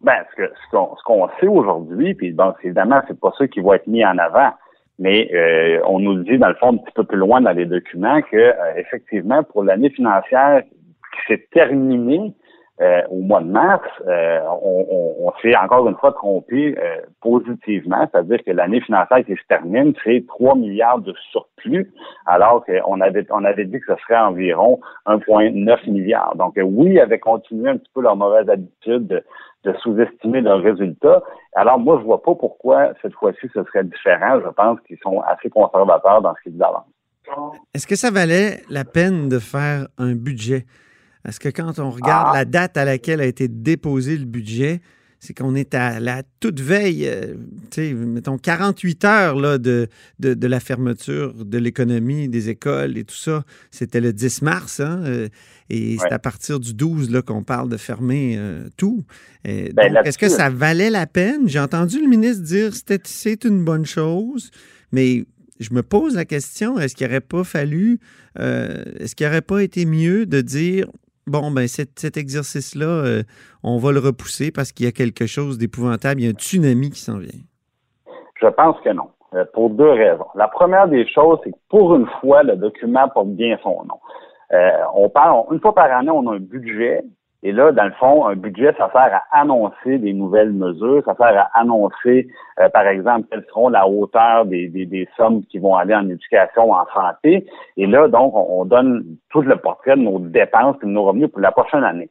Ben, 0.00 0.24
ce 0.36 0.42
qu'on 0.70 0.96
ce 0.96 1.02
qu'on 1.04 1.28
sait 1.40 1.46
aujourd'hui, 1.46 2.14
puis 2.14 2.32
bon, 2.32 2.52
c'est- 2.60 2.68
évidemment, 2.68 3.00
c'est 3.06 3.18
pas 3.18 3.32
ça 3.38 3.46
qui 3.48 3.60
va 3.60 3.76
être 3.76 3.86
mis 3.86 4.04
en 4.04 4.16
avant. 4.18 4.52
Mais 4.98 5.28
euh, 5.34 5.80
on 5.86 5.98
nous 6.00 6.22
dit, 6.24 6.38
dans 6.38 6.48
le 6.48 6.54
fond, 6.54 6.72
un 6.72 6.76
petit 6.78 6.92
peu 6.94 7.04
plus 7.04 7.18
loin 7.18 7.40
dans 7.40 7.52
les 7.52 7.66
documents, 7.66 8.22
que 8.22 8.36
euh, 8.36 8.54
effectivement, 8.76 9.42
pour 9.42 9.62
l'année 9.64 9.90
financière 9.90 10.62
qui 10.62 11.20
s'est 11.34 11.46
terminée 11.52 12.32
euh, 12.82 13.00
au 13.10 13.20
mois 13.22 13.40
de 13.40 13.46
mars, 13.48 13.88
euh, 14.06 14.40
on, 14.62 14.86
on- 14.90 15.26
on 15.28 15.32
s'est 15.40 15.56
encore 15.56 15.88
une 15.88 15.96
fois 15.96 16.12
trompé 16.12 16.76
euh, 16.78 17.00
positivement, 17.22 18.06
c'est-à-dire 18.12 18.38
que 18.44 18.50
l'année 18.50 18.80
financière 18.82 19.24
qui 19.24 19.32
se 19.34 19.46
termine, 19.48 19.94
c'est 20.04 20.24
3 20.28 20.54
milliards 20.56 20.98
de 20.98 21.14
surplus, 21.32 21.90
alors 22.26 22.64
qu'on 22.66 23.00
avait 23.00 23.26
on 23.30 23.44
avait 23.44 23.64
dit 23.64 23.80
que 23.80 23.94
ce 23.94 24.00
serait 24.02 24.18
environ 24.18 24.78
1,9 25.06 25.90
milliard. 25.90 26.34
Donc 26.36 26.52
oui, 26.62 26.92
ils 26.92 27.00
avaient 27.00 27.18
continué 27.18 27.70
un 27.70 27.78
petit 27.78 27.90
peu 27.94 28.02
leur 28.02 28.14
mauvaise 28.16 28.48
habitude 28.50 29.06
de, 29.06 29.24
de 29.66 29.74
sous-estimer 29.82 30.40
leurs 30.40 30.62
résultats. 30.62 31.22
Alors 31.54 31.78
moi, 31.78 31.98
je 32.00 32.04
vois 32.04 32.22
pas 32.22 32.34
pourquoi 32.34 32.92
cette 33.02 33.12
fois-ci 33.14 33.48
ce 33.52 33.62
serait 33.64 33.84
différent. 33.84 34.40
Je 34.44 34.48
pense 34.50 34.78
qu'ils 34.86 34.98
sont 35.02 35.20
assez 35.22 35.50
conservateurs 35.50 36.22
dans 36.22 36.34
ce 36.36 36.48
qu'ils 36.50 36.62
avancent. 36.62 36.84
Est-ce 37.74 37.86
que 37.86 37.96
ça 37.96 38.10
valait 38.12 38.62
la 38.70 38.84
peine 38.84 39.28
de 39.28 39.38
faire 39.40 39.88
un 39.98 40.14
budget? 40.14 40.64
Parce 41.24 41.40
que 41.40 41.48
quand 41.48 41.80
on 41.80 41.90
regarde 41.90 42.28
Ah. 42.30 42.36
la 42.38 42.44
date 42.44 42.76
à 42.76 42.84
laquelle 42.84 43.20
a 43.20 43.24
été 43.26 43.48
déposé 43.48 44.16
le 44.16 44.24
budget, 44.26 44.80
c'est 45.26 45.34
qu'on 45.34 45.56
est 45.56 45.74
à 45.74 45.98
la 45.98 46.22
toute 46.38 46.60
veille, 46.60 47.08
euh, 47.08 47.34
mettons 47.94 48.38
48 48.38 49.04
heures 49.04 49.36
là, 49.36 49.58
de, 49.58 49.88
de, 50.20 50.34
de 50.34 50.46
la 50.46 50.60
fermeture 50.60 51.44
de 51.44 51.58
l'économie, 51.58 52.28
des 52.28 52.48
écoles 52.48 52.96
et 52.96 53.04
tout 53.04 53.16
ça. 53.16 53.44
C'était 53.72 54.00
le 54.00 54.12
10 54.12 54.42
mars, 54.42 54.78
hein, 54.78 55.02
euh, 55.04 55.28
et 55.68 55.96
c'est 55.98 56.12
à 56.12 56.20
partir 56.20 56.60
du 56.60 56.74
12 56.74 57.10
là, 57.10 57.22
qu'on 57.22 57.42
parle 57.42 57.68
de 57.68 57.76
fermer 57.76 58.36
euh, 58.38 58.68
tout. 58.76 59.04
Ben, 59.44 59.96
Est-ce 60.04 60.18
que 60.18 60.28
ça 60.28 60.48
valait 60.48 60.90
la 60.90 61.06
peine? 61.06 61.48
J'ai 61.48 61.60
entendu 61.60 62.00
le 62.00 62.08
ministre 62.08 62.44
dire 62.44 62.70
que 62.70 62.96
c'est 63.04 63.44
une 63.44 63.64
bonne 63.64 63.86
chose, 63.86 64.50
mais 64.92 65.24
je 65.60 65.72
me 65.72 65.82
pose 65.82 66.14
la 66.14 66.24
question, 66.24 66.78
est-ce 66.78 66.94
qu'il 66.94 67.06
n'aurait 67.06 67.20
pas 67.20 67.44
fallu, 67.44 67.98
euh, 68.38 68.84
est-ce 68.98 69.14
qu'il 69.14 69.26
n'aurait 69.26 69.42
pas 69.42 69.62
été 69.62 69.86
mieux 69.86 70.26
de 70.26 70.40
dire, 70.40 70.88
bon, 71.26 71.50
ben 71.50 71.66
cet, 71.66 71.98
cet 71.98 72.16
exercice-là, 72.16 72.86
euh, 72.86 73.22
on 73.62 73.78
va 73.78 73.92
le 73.92 73.98
repousser 73.98 74.50
parce 74.50 74.72
qu'il 74.72 74.86
y 74.86 74.88
a 74.88 74.92
quelque 74.92 75.26
chose 75.26 75.58
d'épouvantable, 75.58 76.20
il 76.20 76.24
y 76.24 76.26
a 76.26 76.30
un 76.30 76.34
tsunami 76.34 76.90
qui 76.90 77.00
s'en 77.00 77.18
vient. 77.18 77.40
Je 78.40 78.46
pense 78.48 78.76
que 78.82 78.90
non, 78.90 79.10
euh, 79.34 79.44
pour 79.52 79.70
deux 79.70 79.90
raisons. 79.90 80.26
La 80.34 80.48
première 80.48 80.88
des 80.88 81.06
choses, 81.08 81.38
c'est 81.44 81.50
que 81.50 81.58
pour 81.68 81.94
une 81.94 82.06
fois, 82.20 82.42
le 82.42 82.56
document 82.56 83.08
porte 83.08 83.28
bien 83.28 83.58
son 83.62 83.84
nom. 83.84 83.98
Euh, 84.52 84.70
on 84.94 85.08
parle, 85.08 85.44
une 85.52 85.60
fois 85.60 85.74
par 85.74 85.90
année, 85.90 86.10
on 86.10 86.28
a 86.30 86.34
un 86.34 86.40
budget. 86.40 87.02
Et 87.46 87.52
là, 87.52 87.70
dans 87.70 87.84
le 87.84 87.92
fond, 87.92 88.26
un 88.26 88.34
budget, 88.34 88.74
ça 88.76 88.90
sert 88.92 89.20
à 89.30 89.40
annoncer 89.40 89.98
des 89.98 90.12
nouvelles 90.12 90.52
mesures, 90.52 91.04
ça 91.04 91.14
sert 91.14 91.38
à 91.38 91.48
annoncer, 91.54 92.26
euh, 92.58 92.68
par 92.70 92.88
exemple, 92.88 93.28
quelles 93.30 93.44
seront 93.48 93.68
la 93.68 93.86
hauteur 93.86 94.46
des, 94.46 94.66
des, 94.66 94.84
des 94.84 95.08
sommes 95.16 95.44
qui 95.44 95.60
vont 95.60 95.76
aller 95.76 95.94
en 95.94 96.08
éducation, 96.08 96.72
en 96.72 96.84
santé. 96.92 97.46
Et 97.76 97.86
là, 97.86 98.08
donc, 98.08 98.34
on, 98.34 98.62
on 98.62 98.64
donne 98.64 99.04
tout 99.30 99.42
le 99.42 99.54
portrait 99.54 99.94
de 99.94 100.00
nos 100.02 100.18
dépenses 100.18 100.74
et 100.82 100.86
de 100.86 100.90
nos 100.90 101.04
revenus 101.04 101.30
pour 101.30 101.40
la 101.40 101.52
prochaine 101.52 101.84
année. 101.84 102.10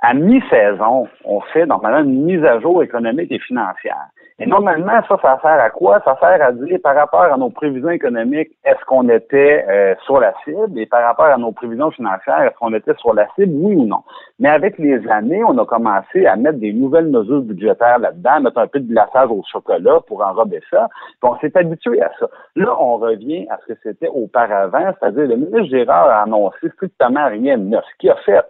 À 0.00 0.14
mi-saison, 0.14 1.06
on 1.24 1.40
fait 1.52 1.64
normalement 1.64 2.00
une 2.00 2.24
mise 2.24 2.44
à 2.44 2.58
jour 2.58 2.82
économique 2.82 3.30
et 3.30 3.38
financière. 3.38 4.08
Et 4.38 4.46
normalement, 4.46 5.00
ça, 5.08 5.18
ça 5.20 5.38
sert 5.42 5.60
à 5.60 5.70
quoi? 5.70 6.00
Ça 6.04 6.16
sert 6.18 6.42
à 6.42 6.52
dire 6.52 6.78
par 6.82 6.94
rapport 6.94 7.22
à 7.22 7.36
nos 7.36 7.50
prévisions 7.50 7.90
économiques, 7.90 8.50
est-ce 8.64 8.84
qu'on 8.86 9.08
était 9.08 9.64
euh, 9.68 9.94
sur 10.04 10.20
la 10.20 10.32
cible? 10.44 10.78
Et 10.78 10.86
par 10.86 11.02
rapport 11.02 11.26
à 11.26 11.36
nos 11.36 11.52
prévisions 11.52 11.90
financières, 11.90 12.42
est-ce 12.42 12.56
qu'on 12.58 12.72
était 12.72 12.94
sur 12.96 13.14
la 13.14 13.28
cible, 13.34 13.52
oui 13.54 13.76
ou 13.76 13.84
non? 13.84 14.02
Mais 14.38 14.48
avec 14.48 14.78
les 14.78 15.06
années, 15.08 15.42
on 15.44 15.56
a 15.58 15.66
commencé 15.66 16.26
à 16.26 16.36
mettre 16.36 16.58
des 16.58 16.72
nouvelles 16.72 17.08
mesures 17.08 17.42
budgétaires 17.42 17.98
là-dedans, 17.98 18.40
mettre 18.40 18.58
un 18.58 18.66
peu 18.66 18.80
de 18.80 18.92
glaçage 18.92 19.30
au 19.30 19.42
chocolat 19.50 20.00
pour 20.06 20.22
enrober 20.22 20.60
ça. 20.70 20.88
Puis 21.20 21.30
on 21.30 21.38
s'est 21.38 21.56
habitué 21.56 22.02
à 22.02 22.10
ça. 22.18 22.28
Là, 22.56 22.74
on 22.80 22.96
revient 22.96 23.46
à 23.50 23.58
ce 23.58 23.74
que 23.74 23.78
c'était 23.82 24.08
auparavant, 24.08 24.92
c'est-à-dire 24.98 25.26
le 25.26 25.36
ministre 25.36 25.64
Gérard 25.64 26.08
a 26.08 26.22
annoncé 26.22 26.68
strictement 26.74 27.28
rien 27.28 27.58
de 27.58 27.64
neuf. 27.64 27.84
Ce 27.92 27.98
qu'il 27.98 28.10
a 28.10 28.16
fait, 28.16 28.44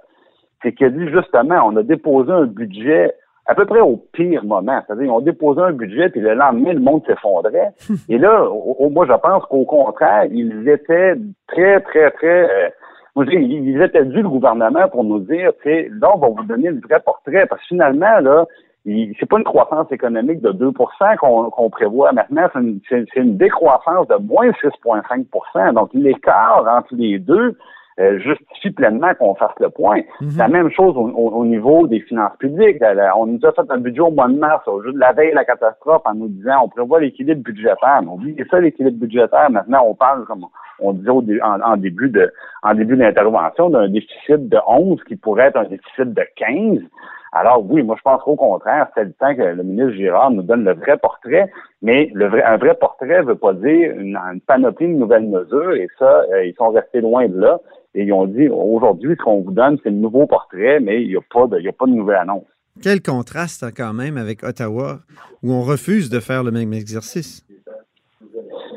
c'est 0.62 0.72
qu'il 0.72 0.86
a 0.86 0.90
dit 0.90 1.08
justement, 1.08 1.62
on 1.66 1.76
a 1.76 1.82
déposé 1.82 2.30
un 2.30 2.46
budget 2.46 3.14
à 3.46 3.54
peu 3.54 3.64
près 3.64 3.80
au 3.80 3.96
pire 4.12 4.44
moment. 4.44 4.80
C'est-à-dire, 4.86 5.06
ils 5.06 5.10
ont 5.10 5.20
déposé 5.20 5.60
un 5.60 5.72
budget, 5.72 6.08
puis 6.10 6.20
le 6.20 6.34
lendemain, 6.34 6.72
le 6.72 6.80
monde 6.80 7.02
s'effondrait. 7.06 7.72
Et 8.08 8.18
là, 8.18 8.48
moi, 8.90 9.06
je 9.06 9.14
pense 9.14 9.44
qu'au 9.46 9.64
contraire, 9.64 10.26
ils 10.30 10.68
étaient 10.68 11.14
très, 11.48 11.80
très, 11.80 12.10
très... 12.12 12.50
Euh, 12.50 12.68
moi, 13.14 13.26
je 13.26 13.30
dis, 13.30 13.36
ils 13.36 13.82
étaient 13.82 14.04
dû 14.04 14.22
le 14.22 14.28
gouvernement 14.28 14.88
pour 14.88 15.04
nous 15.04 15.18
dire, 15.20 15.52
là, 15.64 16.10
on 16.14 16.18
va 16.18 16.28
vous 16.28 16.44
donner 16.44 16.70
le 16.70 16.80
vrai 16.80 17.00
portrait. 17.00 17.46
Parce 17.46 17.60
que 17.62 17.68
finalement, 17.68 18.20
là, 18.20 18.46
c'est 18.84 19.28
pas 19.28 19.38
une 19.38 19.44
croissance 19.44 19.90
économique 19.92 20.40
de 20.40 20.50
2% 20.50 21.16
qu'on 21.50 21.70
prévoit 21.70 22.12
maintenant, 22.12 22.48
c'est 22.52 22.60
une, 22.60 23.06
une, 23.16 23.36
décroissance 23.36 24.08
de 24.08 24.16
moins 24.16 24.50
6,5% 24.50 25.74
Donc, 25.74 25.90
l'écart 25.92 26.64
entre 26.66 26.94
les 26.96 27.18
deux, 27.18 27.56
euh, 28.00 28.18
justifie 28.20 28.70
pleinement 28.70 29.14
qu'on 29.14 29.34
fasse 29.34 29.52
le 29.60 29.68
point. 29.68 30.00
Mhm. 30.20 30.36
La 30.38 30.48
même 30.48 30.70
chose 30.70 30.94
au, 30.96 31.44
niveau 31.44 31.86
des 31.86 32.00
finances 32.00 32.36
publiques. 32.38 32.82
On 33.16 33.26
nous 33.26 33.40
a 33.44 33.52
fait 33.52 33.70
un 33.70 33.78
budget 33.78 34.00
au 34.00 34.10
mois 34.10 34.28
de 34.28 34.38
mars, 34.38 34.66
au 34.66 34.82
jour 34.82 34.92
de 34.92 34.98
la 34.98 35.12
veille 35.12 35.30
de 35.30 35.34
la 35.34 35.44
catastrophe, 35.44 36.02
en 36.04 36.14
nous 36.14 36.28
disant 36.28 36.62
on 36.64 36.68
prévoit 36.68 37.00
l'équilibre 37.00 37.42
budgétaire. 37.42 38.00
C'est 38.36 38.48
ça 38.48 38.60
l'équilibre 38.60 38.98
budgétaire. 38.98 39.50
Maintenant, 39.50 39.84
on 39.86 39.94
parle 39.94 40.24
comme 40.24 40.46
on 40.78 40.92
disait 40.92 41.10
en, 41.42 41.76
début 41.76 42.08
de 42.08 42.32
en 42.62 42.74
début 42.74 42.96
d'intervention 42.96 43.70
d'un 43.70 43.88
déficit 43.88 44.48
de 44.48 44.58
11 44.66 45.02
qui 45.04 45.16
pourrait 45.16 45.48
être 45.48 45.58
un 45.58 45.64
déficit 45.64 46.12
de 46.12 46.22
15. 46.36 46.78
Alors 47.32 47.64
oui, 47.68 47.82
moi 47.82 47.96
je 47.96 48.02
pense 48.02 48.22
qu'au 48.22 48.36
contraire, 48.36 48.88
c'est 48.94 49.04
le 49.04 49.12
temps 49.14 49.34
que 49.34 49.42
le 49.42 49.62
ministre 49.62 49.92
Girard 49.92 50.30
nous 50.30 50.42
donne 50.42 50.64
le 50.64 50.74
vrai 50.74 50.98
portrait, 50.98 51.50
mais 51.80 52.10
le 52.12 52.28
vrai, 52.28 52.42
un 52.42 52.58
vrai 52.58 52.74
portrait 52.74 53.22
ne 53.22 53.26
veut 53.26 53.36
pas 53.36 53.54
dire 53.54 53.98
une, 53.98 54.18
panoplie 54.46 54.86
de 54.86 54.92
nouvelles 54.92 55.28
mesures, 55.28 55.72
et 55.72 55.88
ça, 55.98 56.24
euh, 56.30 56.44
ils 56.44 56.54
sont 56.54 56.70
restés 56.70 57.00
loin 57.00 57.26
de 57.28 57.38
là. 57.38 57.58
Et 57.94 58.04
ils 58.04 58.12
ont 58.12 58.26
dit 58.26 58.48
aujourd'hui, 58.48 59.16
ce 59.18 59.22
qu'on 59.22 59.40
vous 59.42 59.50
donne, 59.50 59.78
c'est 59.82 59.90
le 59.90 59.96
nouveau 59.96 60.26
portrait, 60.26 60.80
mais 60.80 61.02
il 61.02 61.08
n'y 61.08 61.16
a 61.16 61.18
a 61.18 61.72
pas 61.72 61.86
de 61.86 61.90
nouvelle 61.90 62.16
annonce. 62.16 62.44
Quel 62.82 63.02
contraste 63.02 63.66
quand 63.76 63.92
même 63.92 64.16
avec 64.16 64.42
Ottawa, 64.42 65.00
où 65.42 65.52
on 65.52 65.62
refuse 65.62 66.08
de 66.08 66.20
faire 66.20 66.42
le 66.42 66.50
même 66.50 66.72
exercice. 66.72 67.44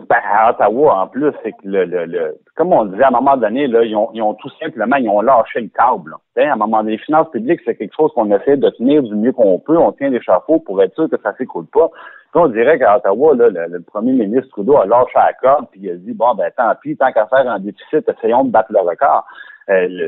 Ben, 0.08 0.18
à 0.24 0.52
Ottawa, 0.52 1.02
en 1.02 1.08
plus, 1.08 1.32
c'est 1.42 1.52
que 1.54 1.58
le, 1.64 1.86
le, 1.86 2.38
comme 2.56 2.74
on 2.74 2.86
disait, 2.86 3.04
à 3.04 3.08
un 3.08 3.12
moment 3.12 3.38
donné, 3.38 3.68
là, 3.68 3.84
ils 3.84 3.96
ont, 3.96 4.10
ils 4.14 4.22
ont 4.22 4.34
tout 4.36 4.50
simplement, 4.60 4.98
ils 4.98 5.10
ont 5.10 5.22
lâché 5.22 5.62
le 5.62 5.70
câble. 5.70 6.16
À 6.38 6.54
un 6.54 6.56
moment 6.56 6.80
donné, 6.80 6.94
les 6.94 6.98
finances 7.00 7.30
publiques, 7.32 7.62
c'est 7.66 7.76
quelque 7.76 7.96
chose 7.96 8.12
qu'on 8.14 8.32
essaie 8.32 8.58
de 8.58 8.70
tenir 8.72 9.02
du 9.04 9.16
mieux 9.16 9.32
qu'on 9.32 9.58
peut. 9.60 9.78
On 9.78 9.92
tient 9.94 10.10
l'échafaud 10.10 10.60
pour 10.60 10.82
être 10.84 10.94
sûr 10.96 11.10
que 11.10 11.18
ça 11.22 11.34
s'écoule 11.38 11.68
pas. 11.68 11.90
On 12.38 12.50
dirait 12.50 12.78
qu'à 12.78 12.98
Ottawa, 12.98 13.34
là, 13.36 13.50
le, 13.50 13.82
premier 13.82 14.12
ministre 14.12 14.50
Trudeau 14.50 14.78
a 14.78 14.86
lâché 14.86 15.14
la 15.16 15.34
corde, 15.34 15.68
puis 15.72 15.80
il 15.84 15.90
a 15.90 15.96
dit, 15.96 16.14
bon, 16.14 16.36
ben, 16.36 16.52
tant 16.56 16.74
pis, 16.82 16.98
tant 16.98 17.12
qu'à 17.12 17.28
faire 17.28 17.50
un 17.50 17.60
déficit, 17.60 18.08
essayons 18.10 18.44
de 18.44 18.52
battre 18.52 18.74
le 18.74 18.82
record. 18.82 19.26
Euh, 19.70 20.06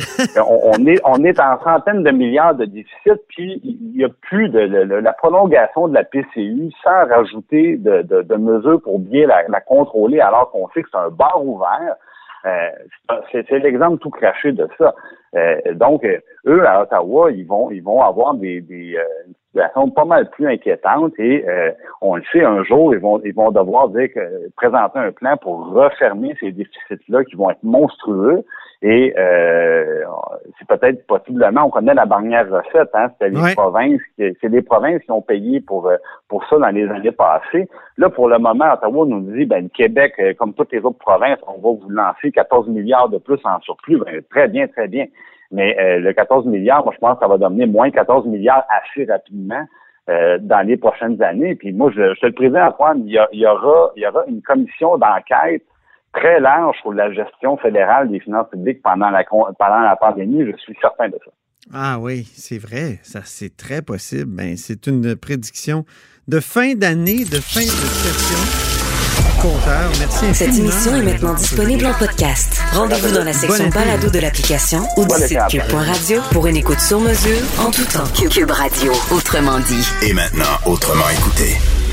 on, 0.47 0.85
est 0.85 1.01
on 1.03 1.23
est 1.23 1.39
en 1.39 1.59
centaines 1.63 2.03
de 2.03 2.11
milliards 2.11 2.53
de 2.53 2.65
déficit, 2.65 3.19
puis 3.27 3.59
il 3.63 3.97
n'y 3.97 4.03
a 4.03 4.09
plus 4.21 4.49
de 4.49 4.59
la 4.59 5.13
prolongation 5.13 5.87
de 5.87 5.95
la 5.95 6.03
PCU 6.03 6.71
sans 6.83 7.07
rajouter 7.07 7.77
de, 7.77 8.03
de, 8.03 8.35
mesures 8.35 8.79
pour 8.83 8.99
bien 8.99 9.25
la, 9.25 9.61
contrôler 9.61 10.19
alors 10.19 10.51
qu'on 10.51 10.67
sait 10.69 10.83
que 10.83 10.89
c'est 10.91 10.99
un 10.99 11.09
bar 11.09 11.43
ouvert. 11.43 11.95
Euh, 12.45 12.69
c'est 13.31 13.49
l'exemple 13.49 13.97
tout 13.97 14.11
craché 14.11 14.51
de 14.51 14.69
ça. 14.77 14.93
Euh, 15.35 15.73
donc, 15.73 16.05
eux, 16.45 16.67
à 16.67 16.83
Ottawa, 16.83 17.31
ils 17.31 17.45
vont 17.45 17.71
ils 17.71 17.81
vont 17.81 18.01
avoir 18.03 18.35
des, 18.35 18.61
des 18.61 18.95
une 19.27 19.33
situation 19.47 19.89
pas 19.89 20.05
mal 20.05 20.29
plus 20.29 20.47
inquiétante 20.47 21.13
et 21.17 21.43
on 22.01 22.15
le 22.15 22.23
sait, 22.31 22.43
un 22.43 22.63
jour, 22.63 22.93
ils 22.93 22.99
vont 22.99 23.19
ils 23.25 23.33
vont 23.33 23.49
devoir 23.49 23.89
dire 23.89 24.13
que, 24.13 24.49
présenter 24.55 24.99
un 24.99 25.11
plan 25.11 25.35
pour 25.35 25.71
refermer 25.71 26.35
ces 26.39 26.51
déficits-là 26.51 27.23
qui 27.23 27.35
vont 27.35 27.49
être 27.49 27.63
monstrueux. 27.63 28.45
Et 28.83 29.13
euh, 29.17 30.03
c'est 30.59 30.67
peut-être 30.67 31.07
possiblement, 31.07 31.65
on 31.65 31.69
connaît 31.71 31.95
la 31.95 32.05
dernière 32.05 32.47
recette, 32.47 32.89
hein, 32.93 33.09
c'était 33.13 33.29
les 33.29 33.55
provinces, 33.55 34.01
c'est 34.17 34.49
les 34.49 34.61
provinces 34.61 35.01
qui 35.01 35.11
ont 35.11 35.21
payé 35.21 35.61
pour 35.61 35.87
euh, 35.87 35.97
pour 36.27 36.47
ça 36.47 36.59
dans 36.59 36.69
les 36.69 36.87
années 36.87 37.11
passées. 37.11 37.67
Là, 37.97 38.09
pour 38.09 38.27
le 38.27 38.37
moment, 38.37 38.71
Ottawa 38.73 39.05
nous 39.07 39.21
dit, 39.31 39.45
ben 39.45 39.63
le 39.63 39.69
Québec, 39.69 40.13
euh, 40.19 40.33
comme 40.35 40.53
toutes 40.53 40.71
les 40.71 40.79
autres 40.79 40.99
provinces, 40.99 41.39
on 41.47 41.53
va 41.53 41.79
vous 41.81 41.89
lancer 41.89 42.31
14 42.31 42.67
milliards 42.67 43.09
de 43.09 43.17
plus 43.17 43.39
en 43.45 43.59
surplus. 43.61 43.97
Ben, 43.97 44.21
très 44.29 44.47
bien, 44.47 44.67
très 44.67 44.87
bien. 44.87 45.07
Mais 45.49 45.77
le 45.99 46.11
14 46.11 46.45
milliards, 46.45 46.83
moi, 46.83 46.93
je 46.93 46.99
pense 46.99 47.15
que 47.15 47.21
ça 47.21 47.27
va 47.29 47.37
devenir 47.37 47.67
moins 47.67 47.89
14 47.89 48.25
milliards 48.25 48.65
assez 48.69 49.05
rapidement. 49.05 49.65
dans 50.07 50.67
les 50.67 50.75
prochaines 50.75 51.21
années. 51.23 51.55
Puis 51.55 51.71
moi, 51.71 51.89
je, 51.95 52.13
je 52.15 52.19
te 52.19 52.25
le 52.25 52.33
présente, 52.33 52.73
Antoine, 52.73 53.03
il 53.05 53.13
y, 53.13 53.45
aura, 53.45 53.91
il 53.95 54.03
y 54.03 54.07
aura 54.07 54.25
une 54.27 54.41
commission 54.41 54.97
d'enquête 54.97 55.63
très 56.19 56.39
large 56.39 56.77
sur 56.81 56.93
la 56.93 57.11
gestion 57.11 57.57
fédérale 57.57 58.09
des 58.09 58.19
finances 58.19 58.49
publiques 58.49 58.81
pendant 58.81 59.09
la, 59.09 59.23
pendant 59.23 59.81
la 59.81 59.95
pandémie. 59.95 60.45
Je 60.45 60.57
suis 60.57 60.75
certain 60.81 61.09
de 61.09 61.19
ça. 61.23 61.31
Ah 61.73 61.97
oui, 61.99 62.23
c'est 62.33 62.57
vrai. 62.57 62.99
Ça, 63.03 63.21
c'est 63.23 63.55
très 63.55 63.81
possible. 63.81 64.31
Ben, 64.35 64.55
c'est 64.57 64.87
une 64.87 65.15
prédiction 65.15 65.85
de 66.27 66.39
fin 66.39 66.73
d'année, 66.75 67.25
de 67.25 67.39
fin 67.39 67.61
de 67.61 67.65
session. 67.65 68.77
Compteur, 69.41 69.91
merci 69.99 70.33
Cette 70.33 70.57
émission 70.57 70.95
est 70.95 71.03
maintenant 71.03 71.33
disponible 71.35 71.85
en 71.85 71.93
podcast. 71.93 72.59
Rendez-vous 72.73 73.13
dans 73.13 73.23
la 73.23 73.33
section 73.33 73.69
balado 73.69 74.09
de 74.09 74.19
l'application 74.19 74.79
ou 74.97 75.05
du 75.05 75.13
site 75.15 75.39
cube.radio 75.49 76.21
pour 76.31 76.47
une 76.47 76.57
écoute 76.57 76.79
sur 76.79 76.99
mesure 76.99 77.43
en 77.59 77.69
tout 77.69 77.85
temps. 77.85 78.07
Cube 78.29 78.49
Radio, 78.49 78.91
autrement 79.11 79.59
dit. 79.59 79.85
Et 80.07 80.13
maintenant, 80.13 80.57
autrement 80.65 81.09
écouté. 81.09 81.86